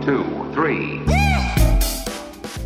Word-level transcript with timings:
One, 0.00 0.06
two, 0.06 0.52
three. 0.54 0.98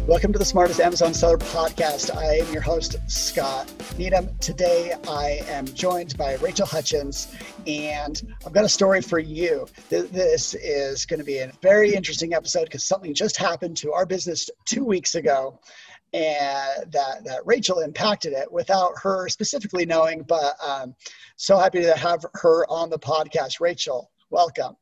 Welcome 0.06 0.32
to 0.32 0.38
the 0.38 0.44
Smartest 0.44 0.78
Amazon 0.78 1.12
Seller 1.12 1.36
Podcast. 1.36 2.14
I 2.14 2.36
am 2.36 2.52
your 2.52 2.62
host, 2.62 2.94
Scott 3.08 3.72
Needham. 3.98 4.28
Today 4.38 4.94
I 5.08 5.40
am 5.48 5.66
joined 5.66 6.16
by 6.16 6.36
Rachel 6.36 6.64
Hutchins, 6.64 7.34
and 7.66 8.22
I've 8.46 8.52
got 8.52 8.64
a 8.64 8.68
story 8.68 9.02
for 9.02 9.18
you. 9.18 9.66
This 9.88 10.54
is 10.54 11.06
going 11.06 11.18
to 11.18 11.24
be 11.24 11.38
a 11.38 11.50
very 11.60 11.92
interesting 11.92 12.34
episode 12.34 12.66
because 12.66 12.84
something 12.84 13.12
just 13.12 13.36
happened 13.36 13.76
to 13.78 13.92
our 13.92 14.06
business 14.06 14.48
two 14.64 14.84
weeks 14.84 15.16
ago. 15.16 15.58
And 16.12 16.92
that, 16.92 17.24
that 17.24 17.40
Rachel 17.44 17.80
impacted 17.80 18.32
it 18.32 18.52
without 18.52 18.92
her 19.02 19.28
specifically 19.28 19.86
knowing, 19.86 20.22
but 20.22 20.54
um, 20.64 20.94
so 21.34 21.58
happy 21.58 21.82
to 21.82 21.96
have 21.96 22.24
her 22.34 22.64
on 22.70 22.90
the 22.90 22.98
podcast. 22.98 23.58
Rachel, 23.58 24.12
welcome. 24.30 24.76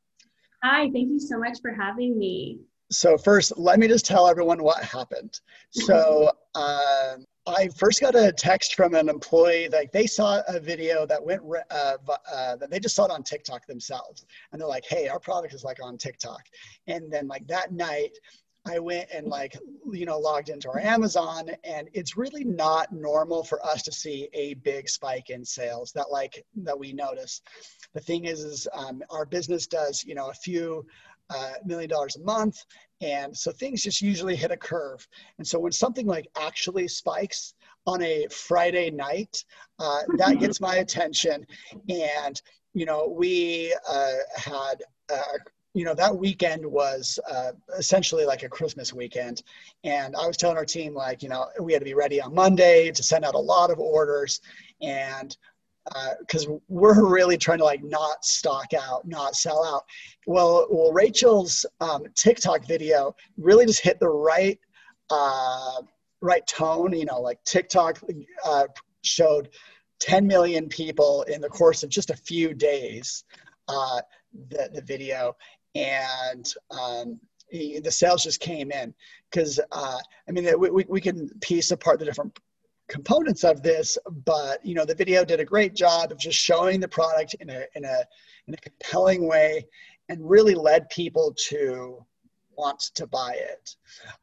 Hi, 0.64 0.82
thank 0.92 1.08
you 1.08 1.18
so 1.18 1.38
much 1.38 1.58
for 1.60 1.72
having 1.72 2.16
me. 2.16 2.60
So 2.92 3.18
first, 3.18 3.58
let 3.58 3.80
me 3.80 3.88
just 3.88 4.06
tell 4.06 4.28
everyone 4.28 4.62
what 4.62 4.84
happened. 4.84 5.40
So 5.72 6.30
um, 6.54 7.24
I 7.48 7.68
first 7.76 8.00
got 8.00 8.14
a 8.14 8.30
text 8.30 8.76
from 8.76 8.94
an 8.94 9.08
employee 9.08 9.68
like 9.72 9.90
they 9.90 10.06
saw 10.06 10.40
a 10.46 10.60
video 10.60 11.04
that 11.06 11.24
went 11.24 11.42
uh, 11.70 11.96
uh, 12.32 12.56
that 12.56 12.70
they 12.70 12.78
just 12.78 12.94
saw 12.94 13.06
it 13.06 13.10
on 13.10 13.24
TikTok 13.24 13.66
themselves, 13.66 14.24
and 14.52 14.60
they're 14.60 14.68
like, 14.68 14.84
"Hey, 14.86 15.08
our 15.08 15.18
product 15.18 15.52
is 15.52 15.64
like 15.64 15.82
on 15.82 15.98
TikTok." 15.98 16.42
And 16.86 17.12
then 17.12 17.26
like 17.26 17.46
that 17.48 17.72
night, 17.72 18.16
I 18.64 18.78
went 18.78 19.08
and 19.12 19.26
like 19.26 19.56
you 19.90 20.06
know 20.06 20.18
logged 20.18 20.48
into 20.48 20.70
our 20.70 20.78
Amazon, 20.78 21.50
and 21.64 21.88
it's 21.92 22.16
really 22.16 22.44
not 22.44 22.92
normal 22.92 23.42
for 23.42 23.64
us 23.64 23.82
to 23.82 23.92
see 23.92 24.28
a 24.32 24.54
big 24.54 24.88
spike 24.88 25.30
in 25.30 25.44
sales 25.44 25.92
that 25.92 26.10
like 26.10 26.44
that 26.62 26.78
we 26.78 26.92
notice 26.92 27.42
the 27.94 28.00
thing 28.00 28.24
is, 28.24 28.40
is 28.40 28.68
um, 28.72 29.02
our 29.10 29.24
business 29.24 29.66
does, 29.66 30.04
you 30.04 30.14
know, 30.14 30.30
a 30.30 30.34
few 30.34 30.86
uh, 31.30 31.52
million 31.64 31.88
dollars 31.88 32.16
a 32.16 32.20
month. 32.20 32.64
And 33.00 33.36
so 33.36 33.52
things 33.52 33.82
just 33.82 34.00
usually 34.00 34.36
hit 34.36 34.50
a 34.50 34.56
curve. 34.56 35.06
And 35.38 35.46
so 35.46 35.58
when 35.58 35.72
something 35.72 36.06
like 36.06 36.28
actually 36.36 36.88
spikes 36.88 37.54
on 37.86 38.02
a 38.02 38.26
Friday 38.30 38.90
night, 38.90 39.44
uh, 39.78 40.02
that 40.18 40.38
gets 40.38 40.60
my 40.60 40.76
attention. 40.76 41.46
And, 41.88 42.40
you 42.74 42.86
know, 42.86 43.08
we 43.08 43.74
uh, 43.88 44.12
had, 44.36 44.82
uh, 45.12 45.38
you 45.74 45.84
know, 45.84 45.94
that 45.94 46.16
weekend 46.16 46.66
was 46.66 47.18
uh, 47.30 47.52
essentially 47.78 48.26
like 48.26 48.42
a 48.42 48.48
Christmas 48.48 48.92
weekend. 48.92 49.42
And 49.84 50.14
I 50.14 50.26
was 50.26 50.36
telling 50.36 50.56
our 50.56 50.66
team, 50.66 50.94
like, 50.94 51.22
you 51.22 51.28
know, 51.28 51.46
we 51.60 51.72
had 51.72 51.78
to 51.78 51.86
be 51.86 51.94
ready 51.94 52.20
on 52.20 52.34
Monday 52.34 52.90
to 52.90 53.02
send 53.02 53.24
out 53.24 53.34
a 53.34 53.38
lot 53.38 53.70
of 53.70 53.78
orders. 53.78 54.40
And 54.82 55.34
because 56.20 56.46
uh, 56.46 56.52
we're 56.68 57.06
really 57.06 57.36
trying 57.36 57.58
to 57.58 57.64
like 57.64 57.82
not 57.82 58.24
stock 58.24 58.72
out, 58.74 59.06
not 59.06 59.34
sell 59.34 59.64
out. 59.64 59.84
Well, 60.26 60.66
well, 60.70 60.92
Rachel's 60.92 61.66
um, 61.80 62.04
TikTok 62.14 62.66
video 62.66 63.14
really 63.36 63.66
just 63.66 63.82
hit 63.82 63.98
the 63.98 64.08
right, 64.08 64.58
uh, 65.10 65.82
right 66.20 66.46
tone. 66.46 66.92
You 66.92 67.06
know, 67.06 67.20
like 67.20 67.42
TikTok 67.44 68.00
uh, 68.44 68.66
showed 69.02 69.48
10 70.00 70.26
million 70.26 70.68
people 70.68 71.22
in 71.22 71.40
the 71.40 71.48
course 71.48 71.82
of 71.82 71.90
just 71.90 72.10
a 72.10 72.16
few 72.16 72.54
days. 72.54 73.24
Uh, 73.68 74.00
the 74.48 74.70
the 74.72 74.82
video 74.82 75.36
and 75.74 76.52
um, 76.70 77.20
the 77.50 77.90
sales 77.90 78.24
just 78.24 78.40
came 78.40 78.72
in 78.72 78.94
because 79.30 79.60
uh, 79.72 79.98
I 80.28 80.32
mean 80.32 80.48
we, 80.58 80.70
we, 80.70 80.84
we 80.88 81.00
can 81.00 81.28
piece 81.40 81.70
apart 81.70 81.98
the 81.98 82.04
different 82.04 82.38
components 82.88 83.44
of 83.44 83.62
this, 83.62 83.98
but 84.24 84.64
you 84.64 84.74
know 84.74 84.84
the 84.84 84.94
video 84.94 85.24
did 85.24 85.40
a 85.40 85.44
great 85.44 85.74
job 85.74 86.12
of 86.12 86.18
just 86.18 86.38
showing 86.38 86.80
the 86.80 86.88
product 86.88 87.34
in 87.40 87.50
a 87.50 87.64
in 87.74 87.84
a 87.84 88.04
in 88.46 88.54
a 88.54 88.56
compelling 88.58 89.26
way, 89.28 89.66
and 90.08 90.28
really 90.28 90.54
led 90.54 90.88
people 90.90 91.34
to 91.48 92.04
want 92.56 92.80
to 92.94 93.06
buy 93.06 93.34
it. 93.34 93.76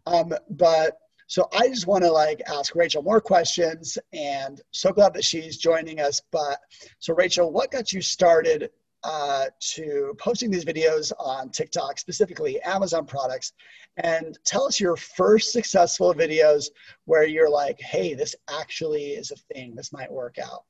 Um, 0.06 0.34
but 0.52 1.00
so 1.28 1.47
I 1.53 1.68
just 1.68 1.88
want 1.88 2.03
to 2.03 2.12
like 2.12 2.41
ask 2.47 2.75
Rachel 2.75 3.03
more 3.03 3.22
questions, 3.22 3.97
and 4.13 4.62
so 4.72 4.91
glad 4.91 5.13
that 5.13 5.23
she's 5.23 5.57
joining 5.57 6.00
us. 6.00 6.22
But 6.31 6.59
so 7.00 7.13
Rachel, 7.13 7.52
what 7.52 7.72
got 7.72 7.94
you 7.94 8.02
started 8.02 8.72
uh, 9.03 9.45
to 9.59 10.13
posting 10.17 10.51
these 10.51 10.65
videos 10.65 11.11
on 11.19 11.49
TikTok, 11.49 11.97
specifically 11.99 12.59
Amazon 12.61 13.05
products, 13.05 13.53
and 13.97 14.37
tell 14.45 14.65
us 14.65 14.79
your 14.79 14.95
first 14.95 15.51
successful 15.51 16.13
videos 16.13 16.65
where 17.05 17.25
you're 17.25 17.49
like, 17.49 17.79
hey, 17.79 18.13
this 18.13 18.35
actually 18.49 19.11
is 19.11 19.31
a 19.31 19.53
thing, 19.53 19.75
this 19.75 19.91
might 19.91 20.11
work 20.11 20.37
out. 20.39 20.63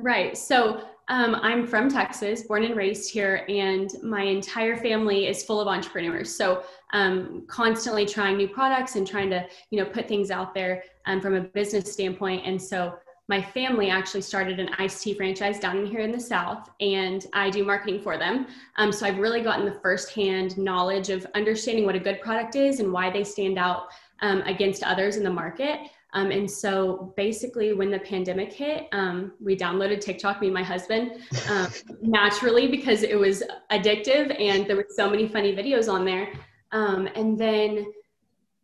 Right. 0.00 0.38
So 0.38 0.84
um, 1.08 1.34
I'm 1.42 1.66
from 1.66 1.88
Texas, 1.88 2.44
born 2.44 2.62
and 2.62 2.76
raised 2.76 3.10
here, 3.10 3.44
and 3.48 3.90
my 4.02 4.22
entire 4.22 4.76
family 4.76 5.26
is 5.26 5.42
full 5.42 5.60
of 5.60 5.66
entrepreneurs. 5.66 6.32
So 6.32 6.62
um, 6.92 7.44
constantly 7.48 8.06
trying 8.06 8.36
new 8.36 8.46
products 8.46 8.94
and 8.94 9.04
trying 9.04 9.28
to, 9.30 9.44
you 9.70 9.82
know, 9.82 9.90
put 9.90 10.06
things 10.06 10.30
out 10.30 10.54
there 10.54 10.84
um, 11.06 11.20
from 11.20 11.34
a 11.34 11.40
business 11.40 11.92
standpoint. 11.92 12.42
And 12.46 12.62
so 12.62 12.94
my 13.28 13.42
family 13.42 13.90
actually 13.90 14.22
started 14.22 14.58
an 14.58 14.70
iced 14.78 15.02
tea 15.02 15.12
franchise 15.12 15.60
down 15.60 15.84
here 15.86 16.00
in 16.00 16.10
the 16.10 16.20
South, 16.20 16.70
and 16.80 17.26
I 17.34 17.50
do 17.50 17.62
marketing 17.62 18.00
for 18.00 18.16
them. 18.16 18.46
Um, 18.76 18.90
so 18.90 19.06
I've 19.06 19.18
really 19.18 19.42
gotten 19.42 19.66
the 19.66 19.78
firsthand 19.82 20.56
knowledge 20.56 21.10
of 21.10 21.26
understanding 21.34 21.84
what 21.84 21.94
a 21.94 22.00
good 22.00 22.22
product 22.22 22.56
is 22.56 22.80
and 22.80 22.90
why 22.90 23.10
they 23.10 23.22
stand 23.22 23.58
out 23.58 23.88
um, 24.20 24.40
against 24.42 24.82
others 24.82 25.16
in 25.16 25.24
the 25.24 25.30
market. 25.30 25.78
Um, 26.14 26.30
and 26.30 26.50
so 26.50 27.12
basically, 27.18 27.74
when 27.74 27.90
the 27.90 27.98
pandemic 27.98 28.50
hit, 28.50 28.88
um, 28.92 29.32
we 29.40 29.54
downloaded 29.54 30.00
TikTok, 30.00 30.40
me 30.40 30.46
and 30.46 30.54
my 30.54 30.62
husband, 30.62 31.22
um, 31.50 31.68
naturally 32.00 32.66
because 32.66 33.02
it 33.02 33.18
was 33.18 33.42
addictive 33.70 34.34
and 34.40 34.66
there 34.66 34.76
were 34.76 34.86
so 34.88 35.10
many 35.10 35.28
funny 35.28 35.54
videos 35.54 35.92
on 35.92 36.06
there. 36.06 36.32
Um, 36.72 37.08
and 37.14 37.38
then 37.38 37.92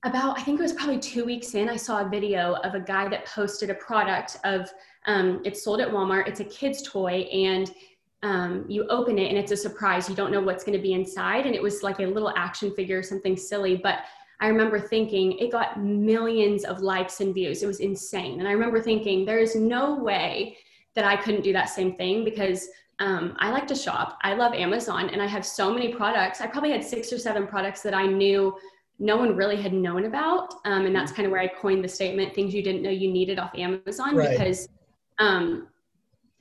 about 0.05 0.39
i 0.39 0.43
think 0.43 0.59
it 0.59 0.63
was 0.63 0.73
probably 0.73 0.99
two 0.99 1.25
weeks 1.25 1.55
in 1.55 1.69
i 1.69 1.77
saw 1.77 2.05
a 2.05 2.09
video 2.09 2.55
of 2.63 2.75
a 2.75 2.81
guy 2.81 3.09
that 3.09 3.27
posted 3.27 3.71
a 3.71 3.75
product 3.75 4.39
of 4.45 4.71
um, 5.07 5.43
it's 5.45 5.63
sold 5.63 5.81
at 5.81 5.89
walmart 5.89 6.29
it's 6.29 6.41
a 6.41 6.45
kid's 6.45 6.83
toy 6.83 7.23
and 7.33 7.73
um, 8.23 8.65
you 8.69 8.87
open 8.89 9.19
it 9.19 9.29
and 9.29 9.37
it's 9.37 9.53
a 9.53 9.57
surprise 9.57 10.09
you 10.09 10.15
don't 10.15 10.31
know 10.31 10.41
what's 10.41 10.65
going 10.65 10.77
to 10.77 10.83
be 10.83 10.95
inside 10.95 11.47
and 11.47 11.55
it 11.55 11.63
was 11.63 11.83
like 11.83 11.99
a 12.01 12.07
little 12.07 12.33
action 12.37 12.75
figure 12.75 12.99
or 12.99 13.03
something 13.03 13.37
silly 13.37 13.77
but 13.77 14.01
i 14.41 14.49
remember 14.49 14.79
thinking 14.79 15.33
it 15.39 15.51
got 15.51 15.83
millions 15.83 16.65
of 16.65 16.81
likes 16.81 17.21
and 17.21 17.35
views 17.35 17.63
it 17.63 17.67
was 17.67 17.81
insane 17.81 18.41
and 18.41 18.49
i 18.49 18.53
remember 18.53 18.81
thinking 18.81 19.25
there 19.25 19.39
is 19.39 19.57
no 19.57 19.97
way 19.97 20.57
that 20.95 21.05
i 21.05 21.17
couldn't 21.17 21.43
do 21.43 21.53
that 21.53 21.69
same 21.69 21.95
thing 21.95 22.25
because 22.25 22.69
um, 23.01 23.35
I 23.41 23.51
like 23.51 23.67
to 23.67 23.75
shop. 23.75 24.19
I 24.23 24.35
love 24.35 24.55
Amazon 24.55 25.11
and 25.11 25.21
I 25.21 25.27
have 25.27 25.45
so 25.45 25.75
many 25.75 25.93
products. 25.93 26.41
I 26.41 26.47
probably 26.47 26.71
had 26.71 26.85
six 26.85 27.13
or 27.13 27.19
seven 27.19 27.45
products 27.45 27.83
that 27.83 27.93
I 27.93 28.07
knew 28.07 28.57
no 28.99 29.17
one 29.17 29.37
really 29.37 29.57
had 29.57 29.73
known 29.73 30.05
about. 30.05 30.55
Um, 30.65 30.87
and 30.87 30.95
that's 30.95 31.13
kind 31.13 31.27
of 31.27 31.33
where 31.33 31.41
I 31.41 31.49
coined 31.49 31.83
the 31.85 31.89
statement 31.89 32.35
things 32.35 32.55
you 32.55 32.63
didn't 32.63 32.83
know 32.83 32.91
you 32.91 33.13
needed 33.13 33.39
off 33.39 33.51
Amazon 33.57 34.17
right. 34.17 34.31
because 34.31 34.69
um, 35.19 35.69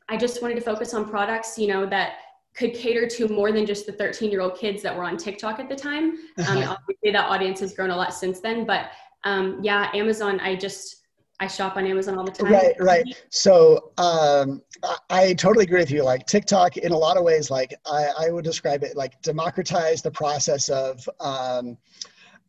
I 0.09 0.17
just 0.17 0.41
wanted 0.41 0.55
to 0.55 0.61
focus 0.61 0.93
on 0.93 1.09
products, 1.09 1.57
you 1.57 1.67
know, 1.67 1.85
that 1.87 2.15
could 2.55 2.73
cater 2.73 3.07
to 3.07 3.27
more 3.27 3.51
than 3.51 3.65
just 3.65 3.85
the 3.85 3.91
13 3.91 4.29
year 4.29 4.41
old 4.41 4.57
kids 4.57 4.83
that 4.83 4.95
were 4.95 5.03
on 5.03 5.17
TikTok 5.17 5.59
at 5.59 5.69
the 5.69 5.75
time. 5.75 6.11
Um, 6.37 6.57
uh-huh. 6.57 6.75
obviously, 6.79 7.11
that 7.11 7.29
audience 7.29 7.59
has 7.61 7.73
grown 7.73 7.89
a 7.89 7.95
lot 7.95 8.13
since 8.13 8.39
then. 8.39 8.65
But 8.65 8.91
um, 9.23 9.59
yeah, 9.61 9.89
Amazon, 9.93 10.39
I 10.39 10.55
just, 10.55 10.97
I 11.39 11.47
shop 11.47 11.77
on 11.77 11.87
Amazon 11.87 12.17
all 12.17 12.25
the 12.25 12.31
time. 12.31 12.51
Right, 12.51 12.75
right. 12.79 13.25
So 13.29 13.91
um, 13.97 14.61
I, 14.83 14.97
I, 15.09 15.33
totally 15.33 15.65
agree 15.65 15.79
with 15.79 15.89
you. 15.89 16.03
Like 16.03 16.27
TikTok, 16.27 16.77
in 16.77 16.91
a 16.91 16.97
lot 16.97 17.17
of 17.17 17.23
ways, 17.23 17.49
like 17.49 17.73
I, 17.85 18.07
I 18.19 18.29
would 18.29 18.43
describe 18.43 18.83
it 18.83 18.95
like 18.95 19.19
democratize 19.23 20.01
the 20.01 20.11
process 20.11 20.69
of 20.69 21.09
um, 21.19 21.77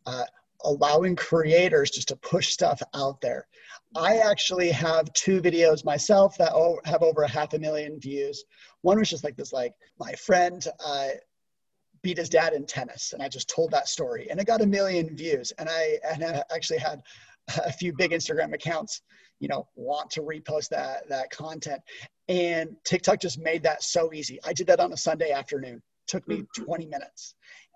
uh, 0.05 0.23
allowing 0.63 1.15
creators 1.15 1.91
just 1.91 2.07
to 2.09 2.15
push 2.17 2.49
stuff 2.49 2.81
out 2.93 3.21
there. 3.21 3.47
I 3.95 4.17
actually 4.17 4.71
have 4.71 5.11
two 5.13 5.41
videos 5.41 5.85
myself 5.85 6.37
that 6.37 6.51
have 6.85 7.01
over 7.01 7.23
a 7.23 7.29
half 7.29 7.53
a 7.53 7.59
million 7.59 7.99
views. 7.99 8.43
One 8.81 8.99
was 8.99 9.09
just 9.09 9.23
like 9.23 9.37
this, 9.37 9.53
like 9.53 9.73
my 9.99 10.11
friend 10.13 10.65
uh, 10.85 11.09
beat 12.01 12.17
his 12.17 12.29
dad 12.29 12.53
in 12.53 12.65
tennis, 12.65 13.13
and 13.13 13.21
I 13.21 13.29
just 13.29 13.49
told 13.49 13.71
that 13.71 13.87
story, 13.87 14.27
and 14.29 14.39
it 14.39 14.47
got 14.47 14.61
a 14.61 14.65
million 14.65 15.15
views. 15.15 15.53
And 15.57 15.69
I 15.69 15.99
and 16.11 16.23
I 16.23 16.43
actually 16.53 16.79
had 16.79 17.01
a 17.63 17.71
few 17.71 17.93
big 17.93 18.11
Instagram 18.11 18.53
accounts, 18.53 19.01
you 19.39 19.47
know, 19.47 19.67
want 19.75 20.09
to 20.11 20.21
repost 20.21 20.69
that 20.69 21.07
that 21.09 21.29
content, 21.31 21.81
and 22.27 22.75
TikTok 22.83 23.21
just 23.21 23.39
made 23.39 23.63
that 23.63 23.81
so 23.81 24.11
easy. 24.13 24.39
I 24.43 24.53
did 24.53 24.67
that 24.67 24.79
on 24.79 24.91
a 24.91 24.97
Sunday 24.97 25.31
afternoon. 25.31 25.81
Took 26.07 26.27
me 26.27 26.41
mm-hmm. 26.41 26.63
20 26.63 26.85
minutes, 26.87 27.35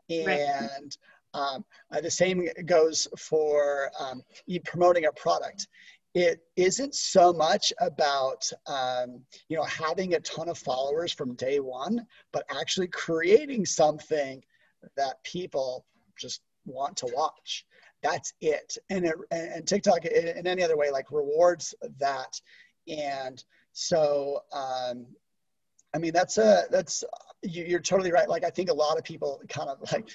and. 0.10 0.28
Right 0.28 0.98
um, 1.34 1.64
uh, 1.92 2.02
the 2.02 2.12
same 2.12 2.48
goes 2.66 3.08
for 3.18 3.92
um, 4.00 4.22
promoting 4.66 5.06
a 5.06 5.12
product. 5.14 5.68
It 6.16 6.40
isn't 6.56 6.96
so 6.96 7.32
much 7.32 7.72
about 7.80 8.50
um, 8.66 9.22
you 9.48 9.58
know 9.58 9.64
having 9.64 10.16
a 10.16 10.20
ton 10.20 10.50
of 10.50 10.58
followers 10.58 11.14
from 11.14 11.36
day 11.36 11.60
one, 11.60 12.06
but 12.34 12.46
actually 12.50 12.88
creating 12.88 13.66
something 13.66 14.44
that 14.98 15.24
people 15.24 15.86
just 16.18 16.42
want 16.66 16.98
to 16.98 17.10
watch. 17.14 17.66
That's 18.02 18.34
it. 18.42 18.78
And 18.90 19.06
it, 19.06 19.16
and 19.32 19.68
TikTok 19.68 20.06
in 20.06 20.48
any 20.48 20.64
other 20.64 20.78
way 20.78 20.90
like 20.90 21.12
rewards 21.12 21.76
that. 22.00 22.40
And 22.88 23.44
so 23.74 24.42
um, 24.54 25.06
I 25.94 25.98
mean 25.98 26.14
that's 26.14 26.38
a 26.38 26.66
that's 26.72 27.04
you, 27.44 27.76
are 27.76 27.82
totally 27.82 28.12
right. 28.12 28.28
Like 28.28 28.44
I 28.44 28.50
think 28.50 28.70
a 28.70 28.74
lot 28.74 28.98
of 28.98 29.04
people 29.04 29.42
kind 29.50 29.70
of 29.70 29.78
like 29.92 30.10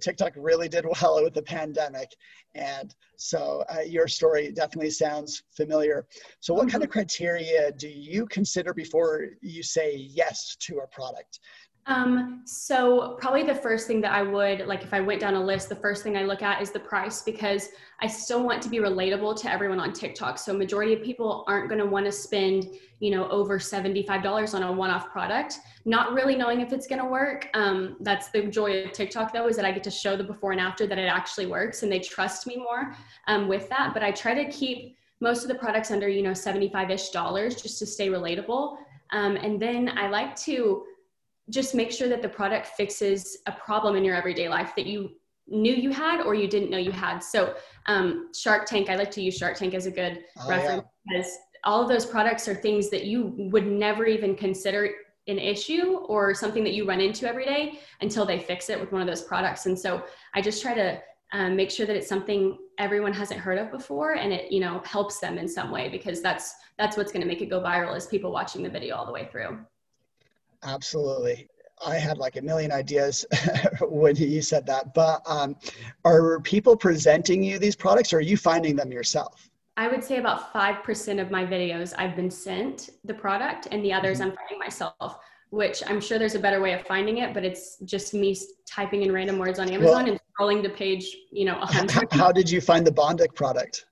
TikTok 0.00 0.32
really 0.36 0.68
did 0.68 0.84
well 1.00 1.22
with 1.22 1.34
the 1.34 1.42
pandemic, 1.42 2.10
and 2.54 2.94
so 3.16 3.64
uh, 3.74 3.80
your 3.80 4.08
story 4.08 4.52
definitely 4.52 4.90
sounds 4.90 5.42
familiar. 5.56 6.06
So, 6.40 6.54
what 6.54 6.70
kind 6.70 6.82
of 6.82 6.90
mm-hmm. 6.90 6.98
criteria 6.98 7.72
do 7.72 7.88
you 7.88 8.26
consider 8.26 8.72
before 8.72 9.26
you 9.42 9.62
say 9.62 9.96
yes 9.96 10.56
to 10.60 10.78
a 10.78 10.86
product? 10.88 11.40
Um, 11.88 12.42
so 12.44 13.16
probably 13.20 13.44
the 13.44 13.54
first 13.54 13.86
thing 13.86 14.00
that 14.00 14.12
I 14.12 14.22
would 14.22 14.66
like 14.66 14.82
if 14.82 14.92
I 14.92 15.00
went 15.00 15.20
down 15.20 15.34
a 15.34 15.44
list, 15.44 15.68
the 15.68 15.76
first 15.76 16.02
thing 16.02 16.16
I 16.16 16.24
look 16.24 16.42
at 16.42 16.60
is 16.60 16.72
the 16.72 16.80
price 16.80 17.22
because 17.22 17.68
I 18.00 18.08
still 18.08 18.42
want 18.42 18.60
to 18.62 18.68
be 18.68 18.78
relatable 18.78 19.40
to 19.42 19.50
everyone 19.50 19.78
on 19.78 19.92
TikTok. 19.92 20.36
So 20.38 20.52
majority 20.52 20.92
of 20.94 21.02
people 21.02 21.44
aren't 21.46 21.68
going 21.68 21.78
to 21.78 21.86
want 21.86 22.04
to 22.06 22.12
spend, 22.12 22.68
you 22.98 23.12
know, 23.12 23.28
over 23.28 23.60
$75 23.60 24.54
on 24.54 24.64
a 24.64 24.72
one-off 24.72 25.10
product, 25.10 25.60
not 25.84 26.12
really 26.12 26.34
knowing 26.34 26.60
if 26.60 26.72
it's 26.72 26.88
going 26.88 27.00
to 27.00 27.08
work. 27.08 27.48
Um, 27.54 27.96
that's 28.00 28.30
the 28.30 28.42
joy 28.42 28.82
of 28.82 28.92
TikTok 28.92 29.32
though, 29.32 29.46
is 29.46 29.54
that 29.54 29.64
I 29.64 29.70
get 29.70 29.84
to 29.84 29.90
show 29.90 30.16
the 30.16 30.24
before 30.24 30.50
and 30.50 30.60
after 30.60 30.88
that 30.88 30.98
it 30.98 31.06
actually 31.06 31.46
works 31.46 31.84
and 31.84 31.92
they 31.92 32.00
trust 32.00 32.48
me 32.48 32.56
more 32.56 32.96
um, 33.28 33.46
with 33.46 33.68
that. 33.68 33.94
But 33.94 34.02
I 34.02 34.10
try 34.10 34.34
to 34.34 34.50
keep 34.50 34.96
most 35.20 35.42
of 35.42 35.48
the 35.48 35.54
products 35.54 35.92
under, 35.92 36.08
you 36.08 36.22
know, 36.22 36.32
75-ish 36.32 37.10
dollars 37.10 37.62
just 37.62 37.78
to 37.78 37.86
stay 37.86 38.08
relatable. 38.08 38.76
Um, 39.12 39.36
and 39.36 39.62
then 39.62 39.96
I 39.96 40.08
like 40.08 40.34
to 40.40 40.84
just 41.50 41.74
make 41.74 41.92
sure 41.92 42.08
that 42.08 42.22
the 42.22 42.28
product 42.28 42.66
fixes 42.66 43.38
a 43.46 43.52
problem 43.52 43.96
in 43.96 44.04
your 44.04 44.14
everyday 44.14 44.48
life 44.48 44.74
that 44.76 44.86
you 44.86 45.10
knew 45.48 45.72
you 45.72 45.90
had 45.90 46.20
or 46.20 46.34
you 46.34 46.48
didn't 46.48 46.70
know 46.70 46.78
you 46.78 46.90
had. 46.90 47.20
So 47.20 47.54
um, 47.86 48.30
Shark 48.34 48.66
Tank, 48.66 48.90
I 48.90 48.96
like 48.96 49.10
to 49.12 49.22
use 49.22 49.36
Shark 49.36 49.56
Tank 49.56 49.74
as 49.74 49.86
a 49.86 49.90
good 49.90 50.24
oh, 50.38 50.48
reference 50.48 50.82
yeah. 51.06 51.18
because 51.18 51.32
all 51.64 51.82
of 51.82 51.88
those 51.88 52.04
products 52.04 52.48
are 52.48 52.54
things 52.54 52.90
that 52.90 53.04
you 53.04 53.32
would 53.36 53.66
never 53.66 54.06
even 54.06 54.34
consider 54.34 54.90
an 55.28 55.38
issue 55.38 55.98
or 56.08 56.34
something 56.34 56.62
that 56.64 56.74
you 56.74 56.86
run 56.86 57.00
into 57.00 57.28
every 57.28 57.44
day 57.44 57.80
until 58.00 58.24
they 58.24 58.38
fix 58.38 58.70
it 58.70 58.78
with 58.78 58.92
one 58.92 59.00
of 59.00 59.06
those 59.06 59.22
products. 59.22 59.66
And 59.66 59.78
so 59.78 60.02
I 60.34 60.40
just 60.40 60.62
try 60.62 60.74
to 60.74 61.00
um, 61.32 61.56
make 61.56 61.70
sure 61.70 61.86
that 61.86 61.96
it's 61.96 62.08
something 62.08 62.56
everyone 62.78 63.12
hasn't 63.12 63.40
heard 63.40 63.58
of 63.58 63.70
before 63.70 64.14
and 64.14 64.32
it 64.32 64.52
you 64.52 64.60
know 64.60 64.80
helps 64.84 65.18
them 65.18 65.38
in 65.38 65.48
some 65.48 65.72
way 65.72 65.88
because 65.88 66.22
that's 66.22 66.54
that's 66.78 66.96
what's 66.96 67.10
going 67.10 67.22
to 67.22 67.26
make 67.26 67.40
it 67.40 67.46
go 67.46 67.60
viral 67.60 67.96
is 67.96 68.06
people 68.06 68.30
watching 68.30 68.62
the 68.62 68.68
video 68.68 68.94
all 68.94 69.06
the 69.06 69.12
way 69.12 69.28
through 69.32 69.58
Absolutely. 70.66 71.48
I 71.84 71.96
had 71.96 72.18
like 72.18 72.36
a 72.36 72.42
million 72.42 72.72
ideas 72.72 73.26
when 73.82 74.16
you 74.16 74.42
said 74.42 74.66
that. 74.66 74.94
But 74.94 75.22
um, 75.26 75.56
are 76.04 76.40
people 76.40 76.76
presenting 76.76 77.42
you 77.42 77.58
these 77.58 77.76
products 77.76 78.12
or 78.12 78.18
are 78.18 78.22
you 78.22 78.36
finding 78.36 78.76
them 78.76 78.90
yourself? 78.90 79.48
I 79.76 79.88
would 79.88 80.02
say 80.02 80.16
about 80.16 80.52
5% 80.54 81.20
of 81.20 81.30
my 81.30 81.44
videos 81.44 81.92
I've 81.98 82.16
been 82.16 82.30
sent 82.30 82.90
the 83.04 83.12
product, 83.12 83.68
and 83.70 83.84
the 83.84 83.92
others 83.92 84.20
mm-hmm. 84.20 84.30
I'm 84.30 84.36
finding 84.36 84.58
myself, 84.58 85.18
which 85.50 85.82
I'm 85.86 86.00
sure 86.00 86.18
there's 86.18 86.34
a 86.34 86.38
better 86.38 86.62
way 86.62 86.72
of 86.72 86.86
finding 86.86 87.18
it, 87.18 87.34
but 87.34 87.44
it's 87.44 87.76
just 87.84 88.14
me 88.14 88.34
typing 88.66 89.02
in 89.02 89.12
random 89.12 89.38
words 89.38 89.58
on 89.58 89.68
Amazon 89.68 90.04
well, 90.04 90.12
and 90.12 90.20
scrolling 90.40 90.62
to 90.62 90.70
page, 90.70 91.14
you 91.30 91.44
know, 91.44 91.58
100. 91.58 92.10
How 92.12 92.32
did 92.32 92.50
you 92.50 92.62
find 92.62 92.86
the 92.86 92.90
Bondic 92.90 93.34
product? 93.34 93.84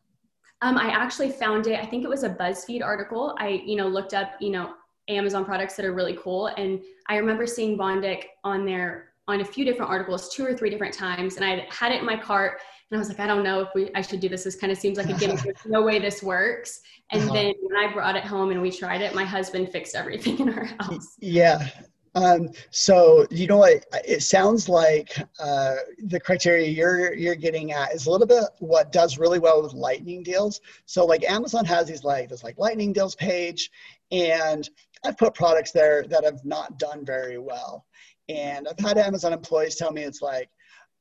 Um, 0.62 0.78
I 0.78 0.88
actually 0.88 1.30
found 1.30 1.66
it, 1.66 1.78
I 1.78 1.84
think 1.84 2.02
it 2.02 2.08
was 2.08 2.22
a 2.22 2.30
BuzzFeed 2.30 2.82
article. 2.82 3.34
I, 3.38 3.62
you 3.66 3.76
know, 3.76 3.86
looked 3.86 4.14
up, 4.14 4.32
you 4.40 4.48
know, 4.48 4.72
Amazon 5.08 5.44
products 5.44 5.76
that 5.76 5.84
are 5.84 5.92
really 5.92 6.16
cool. 6.20 6.46
And 6.46 6.80
I 7.08 7.16
remember 7.16 7.46
seeing 7.46 7.76
Bondic 7.76 8.24
on 8.42 8.64
there 8.64 9.10
on 9.26 9.40
a 9.40 9.44
few 9.44 9.64
different 9.64 9.90
articles, 9.90 10.28
two 10.34 10.44
or 10.44 10.54
three 10.54 10.70
different 10.70 10.94
times. 10.94 11.36
And 11.36 11.44
I 11.44 11.66
had 11.70 11.92
it 11.92 12.00
in 12.00 12.06
my 12.06 12.16
cart 12.16 12.60
and 12.90 12.98
I 12.98 12.98
was 12.98 13.08
like, 13.08 13.20
I 13.20 13.26
don't 13.26 13.42
know 13.42 13.60
if 13.60 13.68
we, 13.74 13.90
I 13.94 14.02
should 14.02 14.20
do 14.20 14.28
this. 14.28 14.44
This 14.44 14.56
kind 14.56 14.70
of 14.70 14.78
seems 14.78 14.98
like 14.98 15.08
a 15.08 15.14
gimmick. 15.14 15.42
There's 15.42 15.56
no 15.66 15.82
way 15.82 15.98
this 15.98 16.22
works. 16.22 16.80
And 17.10 17.22
uh-huh. 17.22 17.32
then 17.32 17.54
when 17.62 17.76
I 17.76 17.92
brought 17.92 18.16
it 18.16 18.24
home 18.24 18.50
and 18.50 18.60
we 18.60 18.70
tried 18.70 19.00
it, 19.00 19.14
my 19.14 19.24
husband 19.24 19.70
fixed 19.70 19.96
everything 19.96 20.38
in 20.40 20.50
our 20.50 20.64
house. 20.64 21.16
Yeah. 21.20 21.68
Um, 22.14 22.50
so 22.70 23.26
you 23.30 23.46
know 23.46 23.56
what? 23.56 23.84
It 24.06 24.22
sounds 24.22 24.68
like 24.68 25.16
uh, 25.40 25.74
the 25.98 26.20
criteria 26.20 26.68
you're 26.68 27.12
you're 27.14 27.34
getting 27.34 27.72
at 27.72 27.92
is 27.92 28.06
a 28.06 28.10
little 28.10 28.26
bit 28.26 28.44
what 28.60 28.92
does 28.92 29.18
really 29.18 29.40
well 29.40 29.62
with 29.62 29.72
lightning 29.72 30.22
deals. 30.22 30.60
So 30.86 31.04
like 31.04 31.28
Amazon 31.28 31.64
has 31.64 31.88
these 31.88 32.04
like 32.04 32.28
this 32.28 32.44
like 32.44 32.56
lightning 32.56 32.92
deals 32.92 33.16
page, 33.16 33.70
and 34.12 34.68
I've 35.04 35.18
put 35.18 35.34
products 35.34 35.70
there 35.70 36.04
that 36.08 36.24
have 36.24 36.44
not 36.44 36.78
done 36.78 37.04
very 37.04 37.38
well. 37.38 37.84
And 38.28 38.66
I've 38.66 38.78
had 38.78 38.98
Amazon 38.98 39.32
employees 39.32 39.76
tell 39.76 39.92
me 39.92 40.02
it's 40.02 40.22
like, 40.22 40.48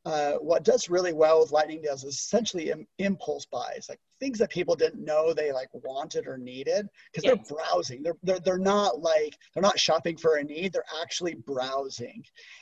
uh, 0.05 0.33
what 0.33 0.65
does 0.65 0.89
really 0.89 1.13
well 1.13 1.39
with 1.39 1.51
lightning 1.51 1.81
deals 1.81 2.03
is 2.03 2.15
essentially 2.15 2.71
Im- 2.71 2.87
impulse 2.99 3.45
buys, 3.45 3.85
like 3.87 3.99
things 4.19 4.37
that 4.37 4.49
people 4.49 4.75
didn't 4.75 5.03
know 5.03 5.33
they 5.33 5.53
like 5.53 5.69
wanted 5.73 6.27
or 6.27 6.37
needed 6.37 6.87
because 7.11 7.23
yes. 7.23 7.37
they're 7.47 7.57
browsing. 7.57 8.03
They're, 8.03 8.17
they're 8.21 8.39
they're 8.41 8.57
not 8.57 8.99
like 8.99 9.37
they're 9.53 9.63
not 9.63 9.79
shopping 9.79 10.17
for 10.17 10.35
a 10.35 10.43
need. 10.43 10.73
They're 10.73 10.83
actually 11.01 11.35
browsing, 11.35 12.21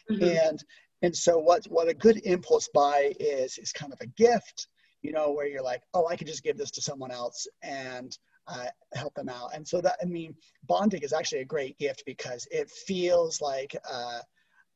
mm-hmm. 0.10 0.24
and 0.24 0.64
and 1.02 1.16
so 1.16 1.40
what 1.40 1.66
what 1.66 1.90
a 1.90 1.96
good 1.96 2.22
impulse 2.26 2.70
buy 2.76 3.12
is 3.20 3.58
is 3.58 3.72
kind 3.72 3.92
of 3.92 4.00
a 4.02 4.08
gift, 4.08 4.68
you 5.02 5.12
know, 5.12 5.32
where 5.32 5.48
you're 5.48 5.64
like, 5.64 5.82
oh, 5.96 6.08
I 6.08 6.16
could 6.16 6.28
just 6.28 6.44
give 6.44 6.60
this 6.60 6.72
to 6.72 6.82
someone 6.82 7.10
else 7.10 7.48
and 7.64 8.16
uh, 8.48 8.66
help 8.94 9.14
them 9.16 9.30
out. 9.30 9.52
And 9.54 9.68
so 9.68 9.82
that, 9.82 9.98
I 10.02 10.06
mean, 10.06 10.36
Bondic 10.70 11.04
is 11.04 11.14
actually 11.14 11.42
a 11.42 11.46
great 11.46 11.78
gift 11.78 12.04
because 12.06 12.48
it 12.52 12.70
feels 12.70 13.42
like 13.42 13.76
uh, 13.92 14.20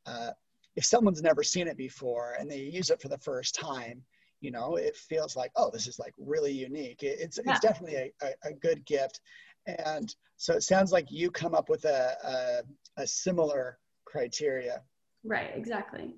uh, 0.05 0.31
if 0.75 0.85
someone's 0.85 1.21
never 1.21 1.43
seen 1.43 1.67
it 1.67 1.77
before 1.77 2.35
and 2.39 2.49
they 2.49 2.59
use 2.59 2.89
it 2.89 3.01
for 3.01 3.07
the 3.07 3.17
first 3.17 3.55
time, 3.55 4.03
you 4.41 4.51
know, 4.51 4.75
it 4.75 4.95
feels 4.95 5.35
like, 5.35 5.51
oh, 5.55 5.69
this 5.71 5.87
is 5.87 5.97
like 5.97 6.13
really 6.17 6.51
unique. 6.51 7.03
It, 7.03 7.17
it's, 7.19 7.39
yeah. 7.43 7.51
it's 7.51 7.61
definitely 7.61 7.95
a, 7.95 8.11
a, 8.21 8.49
a, 8.49 8.53
good 8.53 8.85
gift. 8.85 9.21
And 9.65 10.13
so 10.37 10.53
it 10.53 10.61
sounds 10.61 10.91
like 10.91 11.09
you 11.09 11.31
come 11.31 11.55
up 11.55 11.69
with 11.69 11.85
a, 11.85 12.63
a, 12.97 13.01
a 13.01 13.07
similar 13.07 13.79
criteria. 14.05 14.81
Right, 15.23 15.51
exactly. 15.55 16.13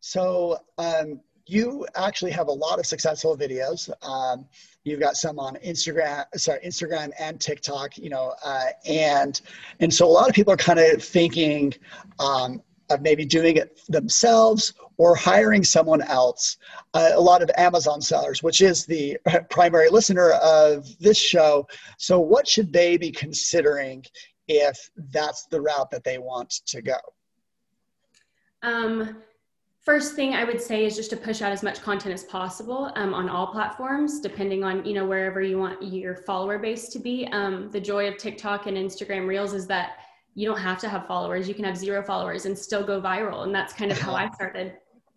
So 0.00 0.58
um, 0.78 1.20
you 1.46 1.86
actually 1.96 2.30
have 2.30 2.48
a 2.48 2.52
lot 2.52 2.78
of 2.78 2.86
successful 2.86 3.36
videos. 3.36 3.90
Um, 4.06 4.46
you've 4.84 5.00
got 5.00 5.16
some 5.16 5.38
on 5.38 5.56
Instagram, 5.56 6.24
sorry, 6.36 6.60
Instagram 6.64 7.10
and 7.18 7.40
TikTok, 7.40 7.98
you 7.98 8.10
know, 8.10 8.34
uh, 8.44 8.66
and 8.86 9.40
and 9.80 9.92
so 9.92 10.06
a 10.06 10.08
lot 10.08 10.28
of 10.28 10.34
people 10.34 10.52
are 10.52 10.58
kind 10.58 10.78
of 10.78 11.02
thinking 11.02 11.74
um, 12.18 12.62
of 12.90 13.00
maybe 13.02 13.24
doing 13.24 13.56
it 13.56 13.80
themselves 13.88 14.74
or 14.96 15.14
hiring 15.14 15.64
someone 15.64 16.02
else. 16.02 16.58
Uh, 16.92 17.12
a 17.14 17.20
lot 17.20 17.42
of 17.42 17.50
Amazon 17.56 18.00
sellers, 18.00 18.42
which 18.42 18.60
is 18.60 18.84
the 18.84 19.16
primary 19.50 19.88
listener 19.88 20.32
of 20.32 20.86
this 20.98 21.18
show. 21.18 21.66
So, 21.98 22.20
what 22.20 22.46
should 22.46 22.72
they 22.72 22.96
be 22.96 23.10
considering 23.10 24.04
if 24.48 24.90
that's 25.12 25.46
the 25.46 25.60
route 25.60 25.90
that 25.90 26.04
they 26.04 26.18
want 26.18 26.50
to 26.66 26.82
go? 26.82 26.98
Um, 28.62 29.22
first 29.90 30.14
thing 30.14 30.34
i 30.34 30.44
would 30.44 30.60
say 30.60 30.84
is 30.84 30.94
just 30.94 31.10
to 31.10 31.16
push 31.16 31.42
out 31.42 31.50
as 31.50 31.64
much 31.64 31.82
content 31.82 32.14
as 32.14 32.22
possible 32.22 32.92
um, 32.94 33.12
on 33.12 33.28
all 33.28 33.48
platforms 33.48 34.20
depending 34.20 34.62
on 34.62 34.84
you 34.84 34.94
know 34.94 35.04
wherever 35.04 35.42
you 35.42 35.58
want 35.58 35.82
your 35.82 36.14
follower 36.14 36.58
base 36.60 36.88
to 36.88 37.00
be. 37.00 37.26
Um, 37.32 37.70
the 37.72 37.80
joy 37.80 38.06
of 38.06 38.16
tiktok 38.16 38.66
and 38.68 38.76
instagram 38.76 39.26
reels 39.26 39.52
is 39.52 39.66
that 39.66 39.88
you 40.34 40.46
don't 40.48 40.60
have 40.60 40.78
to 40.78 40.88
have 40.88 41.06
followers. 41.06 41.48
You 41.48 41.54
can 41.54 41.64
have 41.64 41.76
zero 41.76 42.02
followers 42.02 42.46
and 42.46 42.56
still 42.56 42.84
go 42.84 43.00
viral. 43.00 43.42
And 43.44 43.54
that's 43.54 43.72
kind 43.72 43.90
of 43.90 43.98
how 43.98 44.14
i 44.14 44.30
started. 44.30 44.74